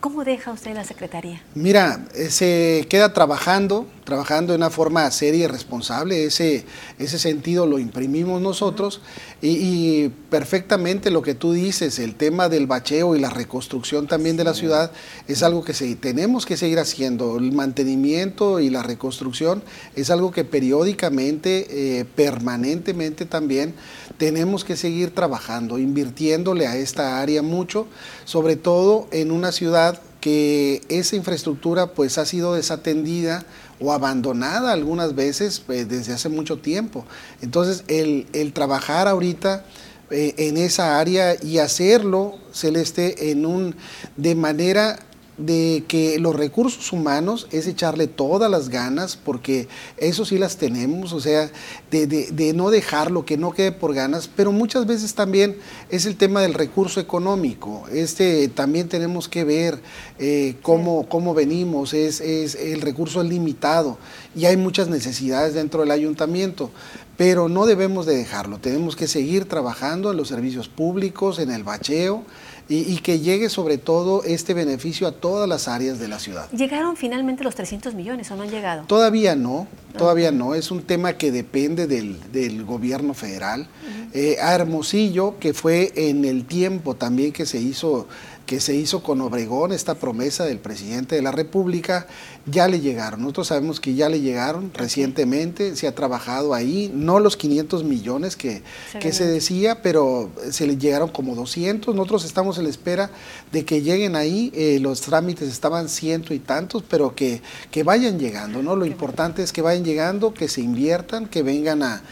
[0.00, 1.42] ¿Cómo deja usted la Secretaría?
[1.54, 6.24] Mira, eh, se queda trabajando, trabajando de una forma seria y responsable.
[6.24, 6.64] Ese,
[6.98, 9.02] ese sentido lo imprimimos nosotros
[9.42, 14.44] y, perfectamente lo que tú dices, el tema del bacheo y la reconstrucción también de
[14.44, 14.92] la ciudad
[15.28, 17.36] es algo que se, tenemos que seguir haciendo.
[17.36, 19.62] El mantenimiento y la reconstrucción
[19.96, 23.74] es algo que periódicamente, eh, permanentemente también
[24.18, 27.88] tenemos que seguir trabajando, invirtiéndole a esta área mucho,
[28.24, 33.46] sobre todo en una ciudad que esa infraestructura pues ha sido desatendida
[33.80, 37.04] o abandonada algunas veces pues, desde hace mucho tiempo.
[37.42, 39.64] Entonces, el, trabajar ahorita
[40.10, 43.74] eh, en esa área y hacerlo, Celeste, en un,
[44.16, 44.98] de manera
[45.38, 49.68] de que los recursos humanos es echarle todas las ganas, porque
[49.98, 51.50] eso sí las tenemos, o sea,
[51.90, 55.56] de, no dejarlo, que no quede por ganas, pero muchas veces también
[55.90, 59.78] es el tema del recurso económico, este también tenemos que ver
[60.18, 63.98] eh, cómo, cómo, venimos, es, es, el recurso es limitado
[64.34, 66.70] y hay muchas necesidades dentro del ayuntamiento,
[67.18, 71.62] pero no debemos de dejarlo, tenemos que seguir trabajando en los servicios públicos, en el
[71.62, 72.24] bacheo,
[72.68, 76.50] y, que llegue sobre todo este beneficio a todas las áreas de la ciudad.
[76.50, 78.84] ¿Llegaron finalmente los 300 millones o no han llegado?
[78.86, 80.54] Todavía no, todavía no.
[80.54, 83.68] Es un tema que depende del, gobierno federal.
[84.12, 88.08] Eh, a Hermosillo, que fue en el tiempo también que se hizo
[88.46, 92.06] que se hizo con Obregón, esta promesa del presidente de la República,
[92.46, 93.20] ya le llegaron.
[93.20, 98.36] Nosotros sabemos que ya le llegaron recientemente, se ha trabajado ahí, no los 500 millones
[98.36, 101.94] que se, que se decía, pero se le llegaron como 200.
[101.94, 103.10] Nosotros estamos en la espera
[103.50, 108.18] de que lleguen ahí, eh, los trámites estaban ciento y tantos, pero que, que vayan
[108.18, 108.76] llegando, ¿no?
[108.76, 112.02] Lo importante es que vayan llegando, que se inviertan, que vengan a,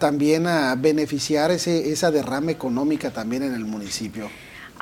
[0.00, 4.28] también a beneficiar ese, esa derrama económica también en el municipio.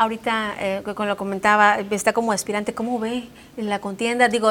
[0.00, 3.24] Ahorita, eh, con lo comentaba, está como aspirante, ¿cómo ve
[3.58, 4.28] la contienda?
[4.28, 4.50] Digo,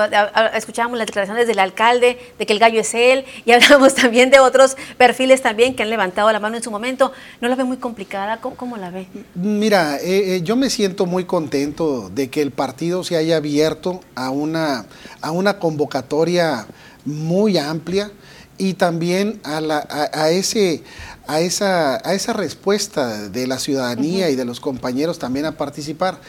[0.53, 4.39] escuchábamos las declaraciones del alcalde de que el gallo es él y hablamos también de
[4.39, 7.11] otros perfiles también que han levantado la mano en su momento.
[7.41, 8.39] ¿No la ve muy complicada?
[8.39, 9.07] ¿Cómo, la ve?
[9.33, 14.01] Mira, eh, eh, yo me siento muy contento de que el partido se haya abierto
[14.13, 14.85] a una,
[15.19, 16.67] a una convocatoria
[17.05, 18.11] muy amplia
[18.59, 20.83] y también a, la, a ese
[21.29, 26.19] a esa, a esa respuesta de la ciudadanía y de los compañeros también a participar.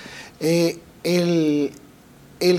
[0.41, 1.72] Eh, el,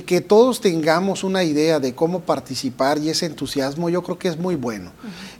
[0.05, 4.39] que todos tengamos una idea de cómo participar y ese entusiasmo yo creo que es
[4.39, 4.91] muy bueno.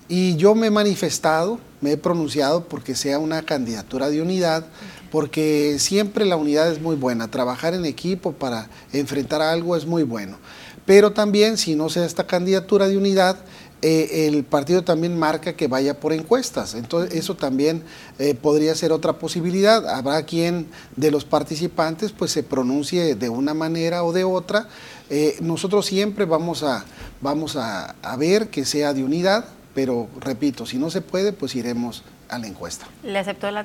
[0.08, 4.68] Y yo me he manifestado, me he pronunciado porque sea una candidatura de unidad,
[5.10, 10.04] porque siempre la unidad es muy buena, trabajar en equipo para enfrentar algo es muy
[10.04, 10.38] bueno.
[10.86, 13.38] Pero también si no sea esta candidatura de unidad,
[13.84, 16.76] eh, el partido también marca que vaya por encuestas.
[16.76, 17.84] Entonces, eso también
[18.20, 19.90] eh, podría ser otra posibilidad.
[19.90, 24.68] Habrá quien de los participantes pues se pronuncie de una manera o de otra.
[25.10, 26.86] Eh, nosotros siempre vamos a,
[27.22, 32.04] vamos a, ver que sea de unidad, pero repito, si no se puede, pues iremos
[32.30, 32.88] a la encuesta.
[33.04, 33.64] ¿Le aceptó la,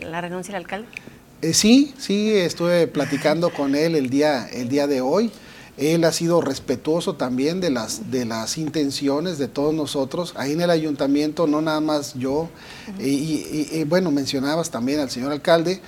[0.00, 0.88] la, renuncia del alcalde?
[1.52, 5.32] sí, sí, estuve platicando con él el día, el día de hoy.
[5.78, 10.34] Él ha sido respetuoso también de las, de las intenciones de todos nosotros.
[10.36, 12.48] Ahí en el ayuntamiento, no nada más yo,
[12.98, 15.80] y, bueno, mencionabas también al señor alcalde,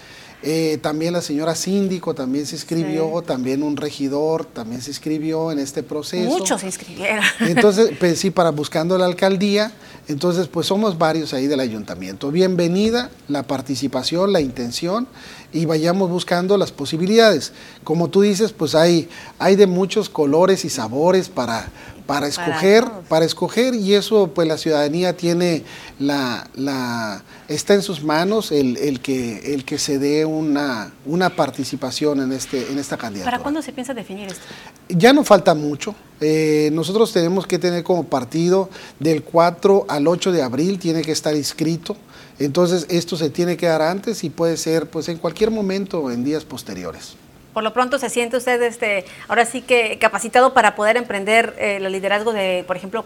[0.43, 5.59] eh, también la señora síndico también se inscribió, también un regidor también se inscribió en
[5.59, 6.31] este proceso.
[6.31, 7.25] Muchos se inscribieron.
[7.41, 9.73] Entonces, pues sí, para buscando la alcaldía,
[10.09, 12.31] entonces pues somos varios ahí del ayuntamiento.
[12.31, 15.07] Bienvenida la participación, la intención
[15.53, 17.53] y vayamos buscando las posibilidades.
[17.85, 21.69] Como tú dices, pues hay, hay de muchos colores y sabores para,
[22.11, 25.63] para escoger, para, escoger y eso pues la ciudadanía tiene
[26.01, 31.31] la, la está en sus manos el, el, que el que se dé una, una
[31.31, 33.31] participación en este en esta candidatura.
[33.31, 34.43] ¿Para cuándo se piensa definir esto?
[34.89, 35.95] Ya no falta mucho.
[36.21, 41.13] Eh, nosotros tenemos que tener como partido del 4 al 8 de abril tiene que
[41.13, 41.97] estar inscrito.
[42.41, 46.25] Entonces esto se tiene que dar antes y puede ser pues en cualquier momento en
[46.25, 47.20] días posteriores.
[47.53, 51.77] Por lo pronto se siente usted este, ahora sí que capacitado para poder emprender eh,
[51.77, 53.05] el liderazgo de, por ejemplo,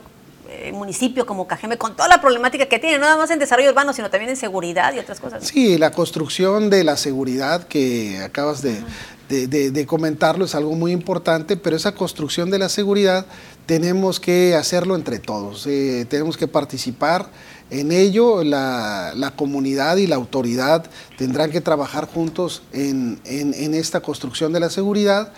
[0.50, 3.70] eh, municipio como Cajeme, con toda la problemática que tiene, no nada más en desarrollo
[3.70, 5.42] urbano, sino también en seguridad y otras cosas.
[5.44, 11.76] Sí, la construcción de la seguridad que acabas de, comentarlo es algo muy importante, pero
[11.76, 13.24] esa construcción de la seguridad
[13.64, 17.30] tenemos que hacerlo entre todos, eh, tenemos que participar
[17.74, 20.84] en ello, la, comunidad y la autoridad
[21.18, 25.32] tendrán que trabajar juntos en, esta construcción de la seguridad.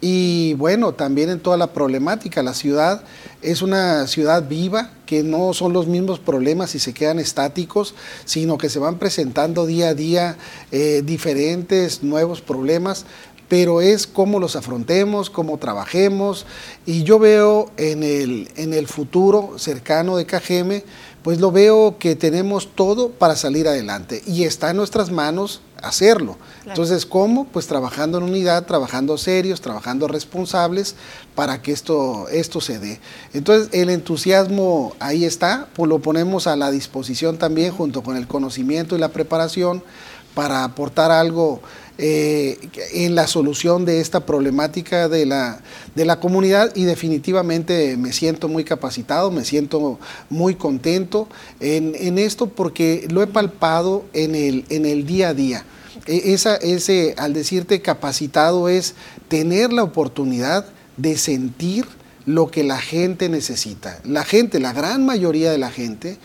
[0.00, 3.02] Y bueno, también en toda la problemática, la ciudad
[3.42, 8.56] es una ciudad viva, que no son los mismos problemas y se quedan estáticos, sino
[8.56, 10.36] que se van presentando día a día
[10.70, 13.04] eh, diferentes nuevos problemas,
[13.50, 16.46] pero es cómo los afrontemos, cómo trabajemos,
[16.86, 20.84] y yo veo en el, futuro cercano de Cajeme,
[21.22, 26.36] pues lo veo que tenemos todo para salir adelante, y está en nuestras manos hacerlo.
[26.66, 27.46] Entonces, ¿cómo?
[27.46, 30.94] Pues trabajando en unidad, trabajando serios, trabajando responsables
[31.34, 33.00] para que esto, esto se dé.
[33.32, 38.26] Entonces, el entusiasmo ahí está, pues lo ponemos a la disposición también junto con el
[38.26, 39.82] conocimiento y la preparación
[40.34, 41.60] para aportar algo
[42.02, 42.58] eh,
[42.94, 45.60] en la solución de esta problemática de la,
[45.94, 49.98] de la comunidad y definitivamente me siento muy capacitado, me siento
[50.30, 51.28] muy contento
[51.60, 55.64] en, en esto porque lo he palpado en el, en el día a día.
[56.06, 58.94] E, esa, ese, al decirte capacitado es
[59.28, 60.64] tener la oportunidad
[60.96, 61.86] de sentir
[62.24, 64.00] lo que la gente necesita.
[64.04, 66.16] La gente, la gran mayoría de la gente,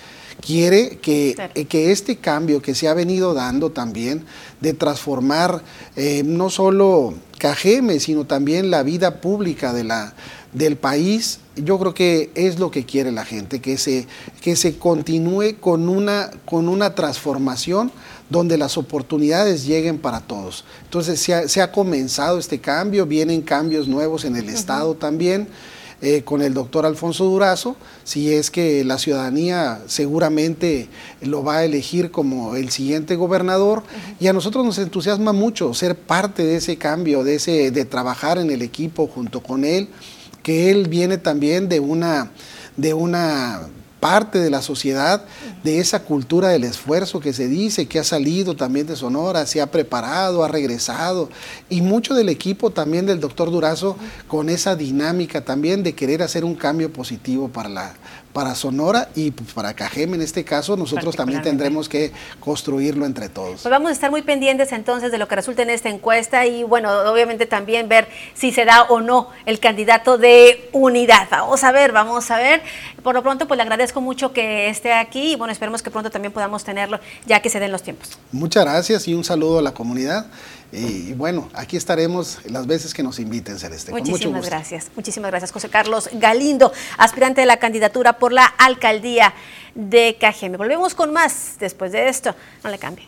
[0.45, 4.23] quiere que, eh, que, este cambio que se ha venido dando también
[4.61, 5.63] de transformar
[5.95, 10.13] eh, no solo Cajeme, sino también la vida pública de la,
[10.53, 14.07] del país, yo creo que es lo que quiere la gente, que se,
[14.41, 17.91] que se continúe con una, con una transformación
[18.29, 20.63] donde las oportunidades lleguen para todos.
[20.83, 25.47] Entonces se ha, se ha comenzado este cambio, vienen cambios nuevos en el Estado también.
[26.01, 30.89] Eh, con el doctor Alfonso Durazo, si es que la ciudadanía seguramente
[31.21, 33.81] lo va a elegir como el siguiente gobernador,
[34.19, 38.37] y a nosotros nos entusiasma mucho ser parte de ese cambio, de, ese, de trabajar
[38.37, 39.87] en el equipo junto con él,
[40.43, 42.29] que él viene también de una,
[42.75, 43.61] de una
[44.06, 45.26] parte de la sociedad,
[45.64, 49.62] de esa cultura del esfuerzo que se dice, que ha salido también de Sonora, se
[49.62, 51.28] ha preparado, ha regresado,
[51.70, 53.97] y mucho del equipo también del doctor Durazo
[54.28, 57.93] con esa dinámica también de querer hacer un cambio positivo para la,
[58.36, 62.11] para Sonora y para Cajeme en este caso, nosotros también tendremos que
[62.41, 63.61] construirlo entre todos.
[63.61, 66.63] Pues vamos a estar muy pendientes entonces de lo que resulte en esta encuesta y
[66.63, 71.29] bueno, obviamente también ver si se da o no el candidato de unidad.
[71.31, 72.61] Vamos a ver, vamos a ver.
[73.01, 76.09] Por lo pronto, pues le agradezco mucho que esté aquí y bueno, esperemos que pronto
[76.09, 78.19] también podamos tenerlo ya que se den los tiempos.
[78.33, 80.25] Muchas gracias y un saludo a la comunidad.
[80.72, 83.91] Y, bueno, aquí estaremos las veces que nos inviten, Celeste.
[83.91, 84.91] Muchísimas gracias.
[84.95, 89.34] Muchísimas gracias, José Carlos Galindo, aspirante de la candidatura por la alcaldía
[89.74, 90.57] de Cajeme.
[90.57, 92.36] Volvemos con más después de esto.
[92.63, 93.07] No le cambie.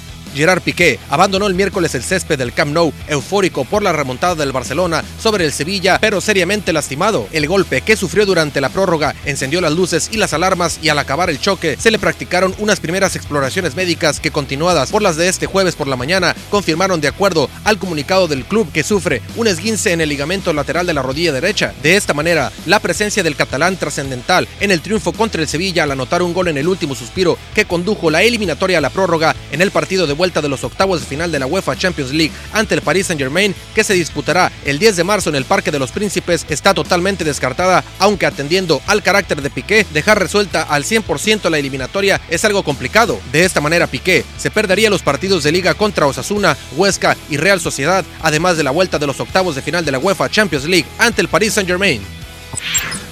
[0.35, 4.51] Gerard Piqué abandonó el miércoles el césped del Camp Nou, eufórico por la remontada del
[4.51, 7.27] Barcelona sobre el Sevilla, pero seriamente lastimado.
[7.31, 10.99] El golpe que sufrió durante la prórroga encendió las luces y las alarmas y al
[10.99, 15.27] acabar el choque se le practicaron unas primeras exploraciones médicas que continuadas por las de
[15.27, 19.47] este jueves por la mañana confirmaron de acuerdo al comunicado del club que sufre un
[19.47, 21.73] esguince en el ligamento lateral de la rodilla derecha.
[21.83, 25.91] De esta manera, la presencia del catalán trascendental en el triunfo contra el Sevilla al
[25.91, 29.61] anotar un gol en el último suspiro que condujo la eliminatoria a la prórroga en
[29.61, 32.75] el partido de vuelta de los octavos de final de la UEFA Champions League ante
[32.75, 35.89] el Paris Saint-Germain, que se disputará el 10 de marzo en el Parque de los
[35.91, 41.57] Príncipes, está totalmente descartada, aunque atendiendo al carácter de Piqué, dejar resuelta al 100% la
[41.57, 43.19] eliminatoria es algo complicado.
[43.31, 47.59] De esta manera, Piqué se perdería los partidos de liga contra Osasuna, Huesca y Real
[47.59, 50.85] Sociedad, además de la vuelta de los octavos de final de la UEFA Champions League
[50.99, 51.99] ante el Paris Saint-Germain.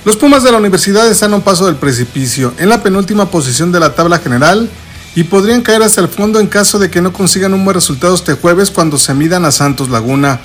[0.05, 3.71] Los Pumas de la universidad están a un paso del precipicio, en la penúltima posición
[3.71, 4.69] de la tabla general
[5.15, 8.15] y podrían caer hasta el fondo en caso de que no consigan un buen resultado
[8.15, 10.39] este jueves cuando se midan a Santos Laguna.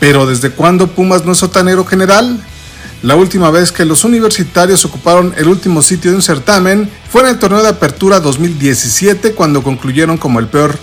[0.00, 2.38] Pero ¿desde cuándo Pumas no es sotanero general?
[3.02, 7.28] La última vez que los universitarios ocuparon el último sitio de un certamen fue en
[7.28, 10.78] el torneo de apertura 2017 cuando concluyeron como el peor.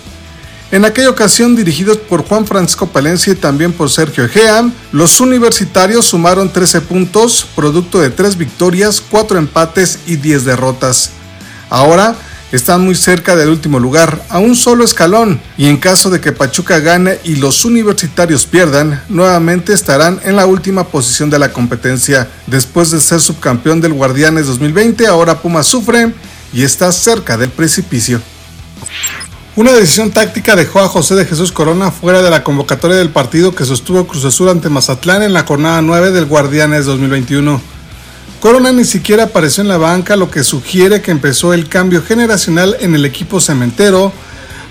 [0.71, 6.05] En aquella ocasión, dirigidos por Juan Francisco Palencia y también por Sergio Egea, los universitarios
[6.05, 11.09] sumaron 13 puntos, producto de 3 victorias, 4 empates y 10 derrotas.
[11.69, 12.15] Ahora,
[12.51, 16.31] están muy cerca del último lugar, a un solo escalón, y en caso de que
[16.31, 22.27] Pachuca gane y los universitarios pierdan, nuevamente estarán en la última posición de la competencia.
[22.47, 26.13] Después de ser subcampeón del Guardianes 2020, ahora Puma sufre
[26.53, 28.21] y está cerca del precipicio.
[29.55, 33.53] Una decisión táctica dejó a José de Jesús Corona fuera de la convocatoria del partido
[33.53, 37.61] que sostuvo Cruz Azul ante Mazatlán en la jornada 9 del Guardianes 2021.
[38.41, 42.75] Corona ni siquiera apareció en la banca, lo que sugiere que empezó el cambio generacional
[42.79, 44.11] en el equipo cementero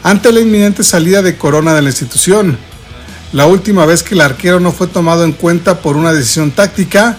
[0.03, 2.59] ante la inminente salida de Corona de la institución.
[3.33, 7.16] La última vez que el arquero no fue tomado en cuenta por una decisión táctica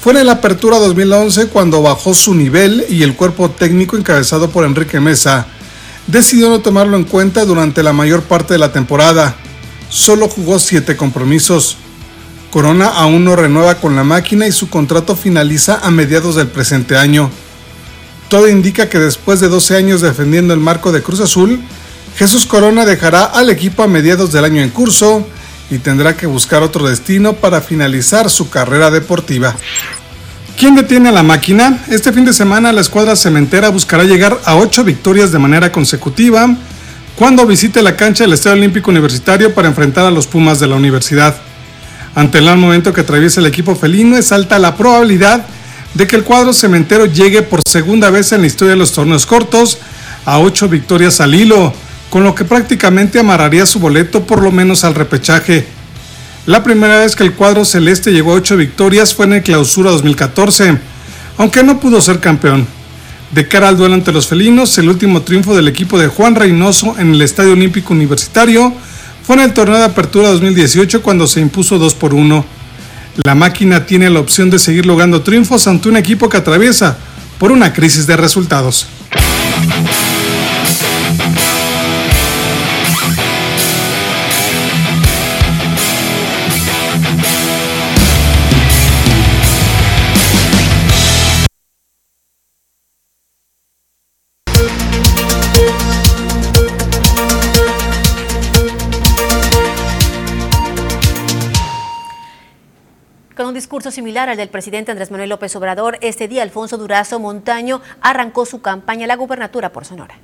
[0.00, 4.64] fue en la Apertura 2011 cuando bajó su nivel y el cuerpo técnico encabezado por
[4.64, 5.48] Enrique Mesa
[6.06, 9.34] decidió no tomarlo en cuenta durante la mayor parte de la temporada.
[9.88, 11.76] Solo jugó 7 compromisos.
[12.50, 16.96] Corona aún no renueva con la máquina y su contrato finaliza a mediados del presente
[16.96, 17.30] año.
[18.28, 21.60] Todo indica que después de 12 años defendiendo el marco de Cruz Azul,
[22.16, 25.26] Jesús Corona dejará al equipo a mediados del año en curso
[25.70, 29.54] y tendrá que buscar otro destino para finalizar su carrera deportiva.
[30.58, 31.84] ¿Quién detiene a la máquina?
[31.88, 36.48] Este fin de semana la escuadra cementera buscará llegar a 8 victorias de manera consecutiva
[37.14, 40.76] cuando visite la cancha del Estadio Olímpico Universitario para enfrentar a los Pumas de la
[40.76, 41.47] universidad.
[42.14, 45.46] Ante el mal momento que atraviesa el equipo felino, es alta la probabilidad
[45.94, 49.26] de que el cuadro cementero llegue por segunda vez en la historia de los torneos
[49.26, 49.78] cortos
[50.24, 51.72] a 8 victorias al hilo,
[52.10, 55.66] con lo que prácticamente amarraría su boleto por lo menos al repechaje.
[56.46, 59.90] La primera vez que el cuadro celeste llegó a 8 victorias fue en el clausura
[59.90, 60.78] 2014,
[61.36, 62.66] aunque no pudo ser campeón.
[63.30, 66.96] De cara al duelo ante los felinos, el último triunfo del equipo de Juan Reynoso
[66.98, 68.72] en el Estadio Olímpico Universitario
[69.28, 72.46] fue en el torneo de apertura 2018 cuando se impuso 2 por 1.
[73.24, 76.96] La máquina tiene la opción de seguir logrando triunfos ante un equipo que atraviesa
[77.38, 78.86] por una crisis de resultados.
[103.68, 108.46] Discurso similar al del presidente Andrés Manuel López Obrador, este día Alfonso Durazo Montaño arrancó
[108.46, 110.14] su campaña a la gubernatura por Sonora.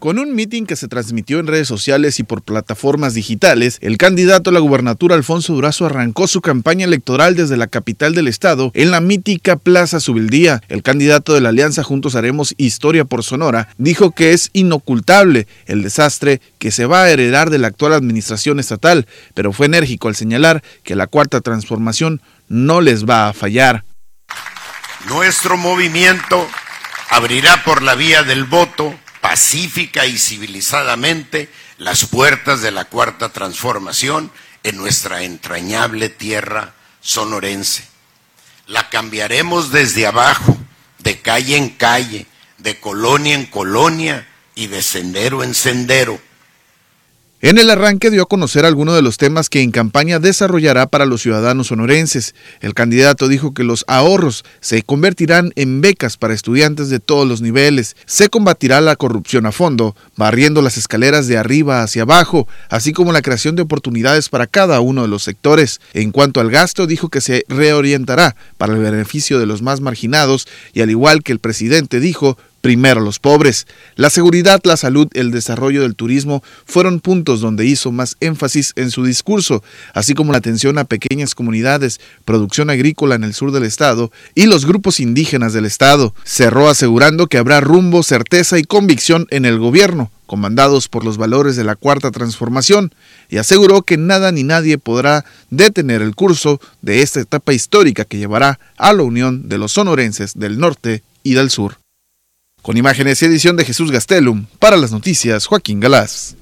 [0.00, 4.48] Con un mitin que se transmitió en redes sociales y por plataformas digitales, el candidato
[4.48, 8.92] a la gubernatura Alfonso Durazo arrancó su campaña electoral desde la capital del estado en
[8.92, 10.62] la mítica Plaza Subildía.
[10.70, 15.82] El candidato de la Alianza Juntos Haremos Historia por Sonora dijo que es inocultable el
[15.82, 20.16] desastre que se va a heredar de la actual administración estatal, pero fue enérgico al
[20.16, 23.84] señalar que la cuarta transformación no les va a fallar.
[25.10, 26.48] Nuestro movimiento
[27.10, 34.30] abrirá por la vía del voto pacífica y civilizadamente las puertas de la cuarta transformación
[34.62, 37.84] en nuestra entrañable tierra sonorense.
[38.66, 40.56] La cambiaremos desde abajo,
[40.98, 42.26] de calle en calle,
[42.58, 46.20] de colonia en colonia y de sendero en sendero
[47.42, 51.06] en el arranque dio a conocer algunos de los temas que en campaña desarrollará para
[51.06, 52.34] los ciudadanos sonorenses.
[52.60, 57.40] El candidato dijo que los ahorros se convertirán en becas para estudiantes de todos los
[57.40, 57.96] niveles.
[58.04, 63.10] Se combatirá la corrupción a fondo, barriendo las escaleras de arriba hacia abajo, así como
[63.10, 65.80] la creación de oportunidades para cada uno de los sectores.
[65.94, 70.46] En cuanto al gasto, dijo que se reorientará para el beneficio de los más marginados
[70.74, 73.66] y al igual que el presidente dijo, primero los pobres.
[73.96, 78.90] La seguridad, la salud, el desarrollo del turismo fueron puntos donde hizo más énfasis en
[78.90, 79.62] su discurso,
[79.94, 84.46] así como la atención a pequeñas comunidades, producción agrícola en el sur del estado y
[84.46, 86.14] los grupos indígenas del estado.
[86.24, 91.56] Cerró asegurando que habrá rumbo, certeza y convicción en el gobierno, comandados por los valores
[91.56, 92.94] de la cuarta transformación,
[93.28, 98.18] y aseguró que nada ni nadie podrá detener el curso de esta etapa histórica que
[98.18, 101.76] llevará a la unión de los sonorenses del norte y del sur.
[102.62, 106.36] Con imágenes y edición de Jesús Gastelum, para las noticias, Joaquín Galás.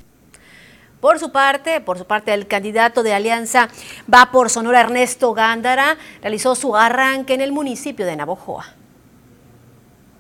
[1.01, 3.69] Por su parte, por su parte, el candidato de Alianza
[4.13, 8.78] va por Sonora Ernesto Gándara realizó su arranque en el municipio de Navojoa.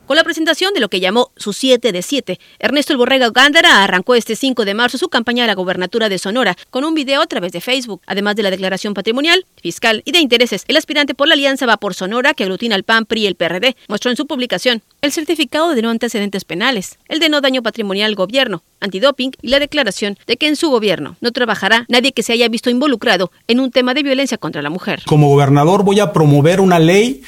[0.08, 3.84] Con la presentación de lo que llamó su 7 de 7, Ernesto El Borrega Gándara
[3.84, 7.20] arrancó este 5 de marzo su campaña a la gobernatura de Sonora con un video
[7.20, 8.00] a través de Facebook.
[8.06, 11.76] Además de la declaración patrimonial, fiscal y de intereses, el aspirante por la alianza va
[11.76, 13.76] por Sonora que aglutina al PAN, PRI y el PRD.
[13.86, 18.08] Mostró en su publicación el certificado de no antecedentes penales, el de no daño patrimonial
[18.08, 22.22] al gobierno, antidoping y la declaración de que en su gobierno no trabajará nadie que
[22.22, 25.02] se haya visto involucrado en un tema de violencia contra la mujer.
[25.04, 27.20] Como gobernador voy a promover una ley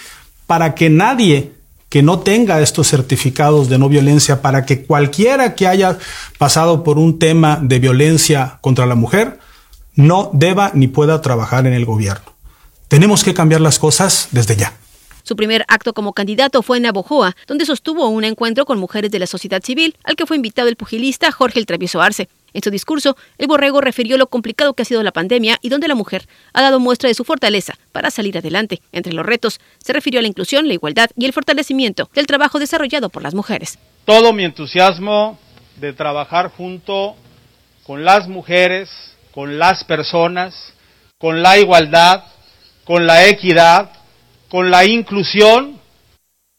[0.46, 1.59] para que nadie
[1.90, 5.98] que no tenga estos certificados de no violencia para que cualquiera que haya
[6.38, 9.38] pasado por un tema de violencia contra la mujer
[9.96, 12.32] no deba ni pueda trabajar en el gobierno.
[12.88, 14.72] Tenemos que cambiar las cosas desde ya.
[15.22, 19.18] Su primer acto como candidato fue en Navojoa, donde sostuvo un encuentro con mujeres de
[19.18, 22.28] la sociedad civil, al que fue invitado el pugilista Jorge el Travieso Arce.
[22.52, 25.88] En su discurso, el borrego refirió lo complicado que ha sido la pandemia y donde
[25.88, 28.80] la mujer ha dado muestra de su fortaleza para salir adelante.
[28.92, 32.58] Entre los retos, se refirió a la inclusión, la igualdad y el fortalecimiento del trabajo
[32.58, 33.78] desarrollado por las mujeres.
[34.04, 35.38] Todo mi entusiasmo
[35.76, 37.16] de trabajar junto
[37.84, 38.90] con las mujeres,
[39.32, 40.74] con las personas,
[41.18, 42.24] con la igualdad,
[42.84, 43.90] con la equidad,
[44.48, 45.80] con la inclusión,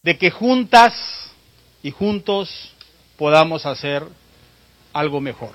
[0.04, 0.94] de que juntas
[1.84, 2.74] y juntos
[3.18, 4.04] podamos hacer
[4.94, 5.52] algo mejor.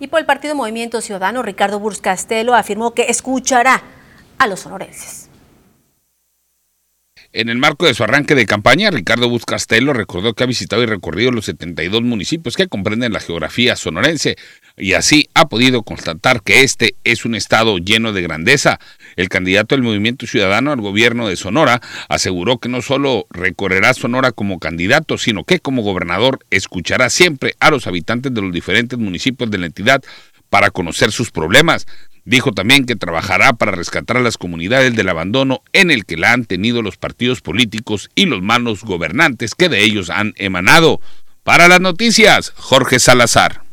[0.00, 3.82] Y por el Partido Movimiento Ciudadano, Ricardo Burs Castelo afirmó que escuchará
[4.38, 5.24] a los sonorenses.
[7.34, 10.86] En el marco de su arranque de campaña, Ricardo Buscastelo recordó que ha visitado y
[10.86, 14.36] recorrido los 72 municipios que comprenden la geografía sonorense
[14.76, 18.78] y así ha podido constatar que este es un estado lleno de grandeza.
[19.16, 24.32] El candidato del Movimiento Ciudadano al gobierno de Sonora aseguró que no solo recorrerá Sonora
[24.32, 29.50] como candidato, sino que como gobernador escuchará siempre a los habitantes de los diferentes municipios
[29.50, 30.02] de la entidad
[30.48, 31.86] para conocer sus problemas.
[32.24, 36.32] Dijo también que trabajará para rescatar a las comunidades del abandono en el que la
[36.32, 41.00] han tenido los partidos políticos y los malos gobernantes que de ellos han emanado.
[41.42, 43.64] Para las noticias, Jorge Salazar.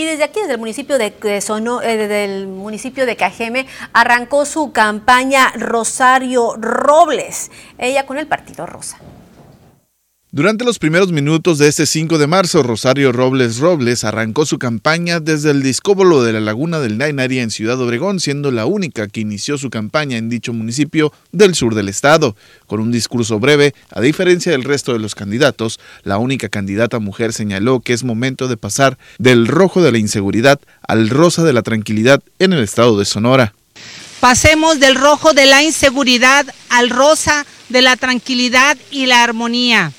[0.00, 4.72] Y desde aquí, desde el municipio de, Sono, eh, del municipio de Cajeme, arrancó su
[4.72, 8.96] campaña Rosario Robles, ella con el Partido Rosa.
[10.32, 15.18] Durante los primeros minutos de este 5 de marzo, Rosario Robles Robles arrancó su campaña
[15.18, 19.22] desde el discóbolo de la Laguna del Nainari en Ciudad Obregón, siendo la única que
[19.22, 22.36] inició su campaña en dicho municipio del sur del estado.
[22.68, 27.32] Con un discurso breve, a diferencia del resto de los candidatos, la única candidata mujer
[27.32, 31.62] señaló que es momento de pasar del rojo de la inseguridad al rosa de la
[31.62, 33.52] tranquilidad en el estado de Sonora.
[34.20, 39.92] Pasemos del rojo de la inseguridad al rosa de la tranquilidad y la armonía.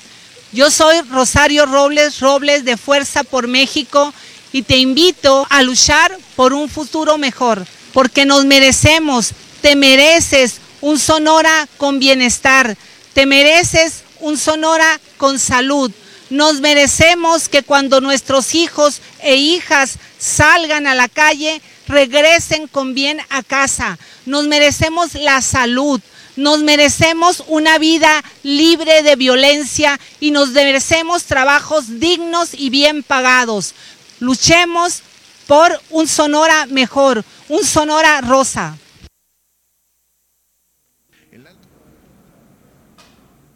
[0.52, 4.12] Yo soy Rosario Robles Robles de Fuerza por México
[4.52, 9.30] y te invito a luchar por un futuro mejor, porque nos merecemos,
[9.62, 12.76] te mereces un Sonora con bienestar,
[13.14, 15.90] te mereces un Sonora con salud.
[16.28, 23.20] Nos merecemos que cuando nuestros hijos e hijas salgan a la calle, regresen con bien
[23.30, 23.98] a casa.
[24.26, 25.98] Nos merecemos la salud,
[26.36, 33.74] nos merecemos una vida libre de violencia y nos merecemos trabajos dignos y bien pagados.
[34.20, 35.02] Luchemos
[35.46, 38.78] por un Sonora mejor, un Sonora rosa.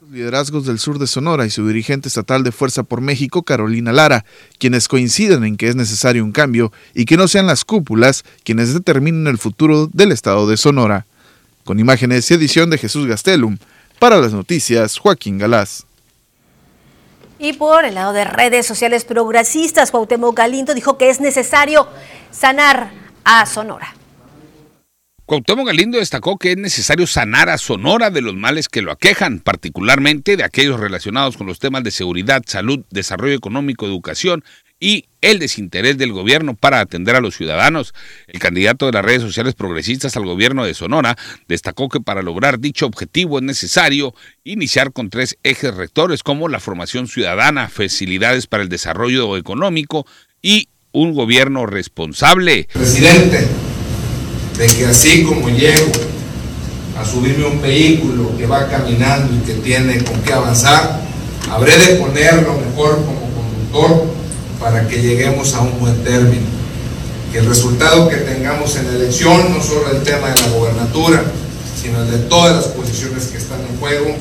[0.09, 4.25] liderazgos del sur de Sonora y su dirigente estatal de Fuerza por México, Carolina Lara,
[4.59, 8.73] quienes coinciden en que es necesario un cambio y que no sean las cúpulas quienes
[8.73, 11.07] determinen el futuro del estado de Sonora
[11.67, 13.59] con imágenes y edición de Jesús Gastelum.
[13.99, 15.85] Para las noticias, Joaquín Galás.
[17.39, 21.87] Y por el lado de redes sociales progresistas, Cuauhtémoc Galindo dijo que es necesario
[22.31, 22.91] sanar
[23.25, 23.95] a Sonora.
[25.27, 29.41] Cuauhtémoc Galindo destacó que es necesario sanar a Sonora de los males que lo aquejan,
[29.41, 34.45] particularmente de aquellos relacionados con los temas de seguridad, salud, desarrollo económico, educación
[34.79, 37.95] y el desinterés del gobierno para atender a los ciudadanos.
[38.27, 41.17] El candidato de las redes sociales progresistas al gobierno de Sonora
[41.49, 44.15] destacó que para lograr dicho objetivo es necesario
[44.45, 50.07] iniciar con tres ejes rectores como la formación ciudadana, facilidades para el desarrollo económico
[50.43, 52.69] y un gobierno responsable.
[52.73, 53.47] Presidente,
[54.59, 55.93] de que así como llego
[56.99, 61.03] a subirme un vehículo que va caminando y que tiene con qué avanzar,
[61.51, 64.26] habré de poner lo mejor como conductor
[64.61, 66.47] para que lleguemos a un buen término.
[67.33, 71.23] Que el resultado que tengamos en la elección, no solo el tema de la gobernatura,
[71.81, 74.15] sino el de todas las posiciones que están en juego,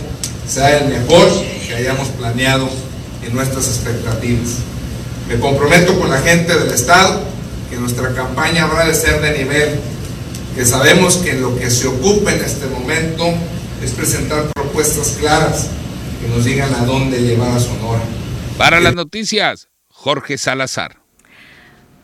[0.48, 1.28] sea el mejor
[1.68, 2.70] que hayamos planeado
[3.26, 4.58] en nuestras expectativas.
[5.28, 7.22] Me comprometo con la gente del Estado
[7.70, 9.80] que nuestra campaña habrá de ser de nivel,
[10.56, 13.26] que sabemos que lo que se ocupa en este momento
[13.84, 15.68] es presentar propuestas claras
[16.22, 18.02] que nos digan a dónde llevar a Sonora.
[18.58, 19.68] Para las noticias,
[20.06, 20.98] Jorge Salazar.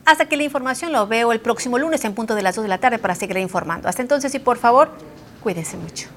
[0.05, 2.69] Hasta que la información lo veo el próximo lunes en punto de las 2 de
[2.69, 3.87] la tarde para seguir informando.
[3.87, 4.89] Hasta entonces y por favor,
[5.43, 6.07] cuídese mucho.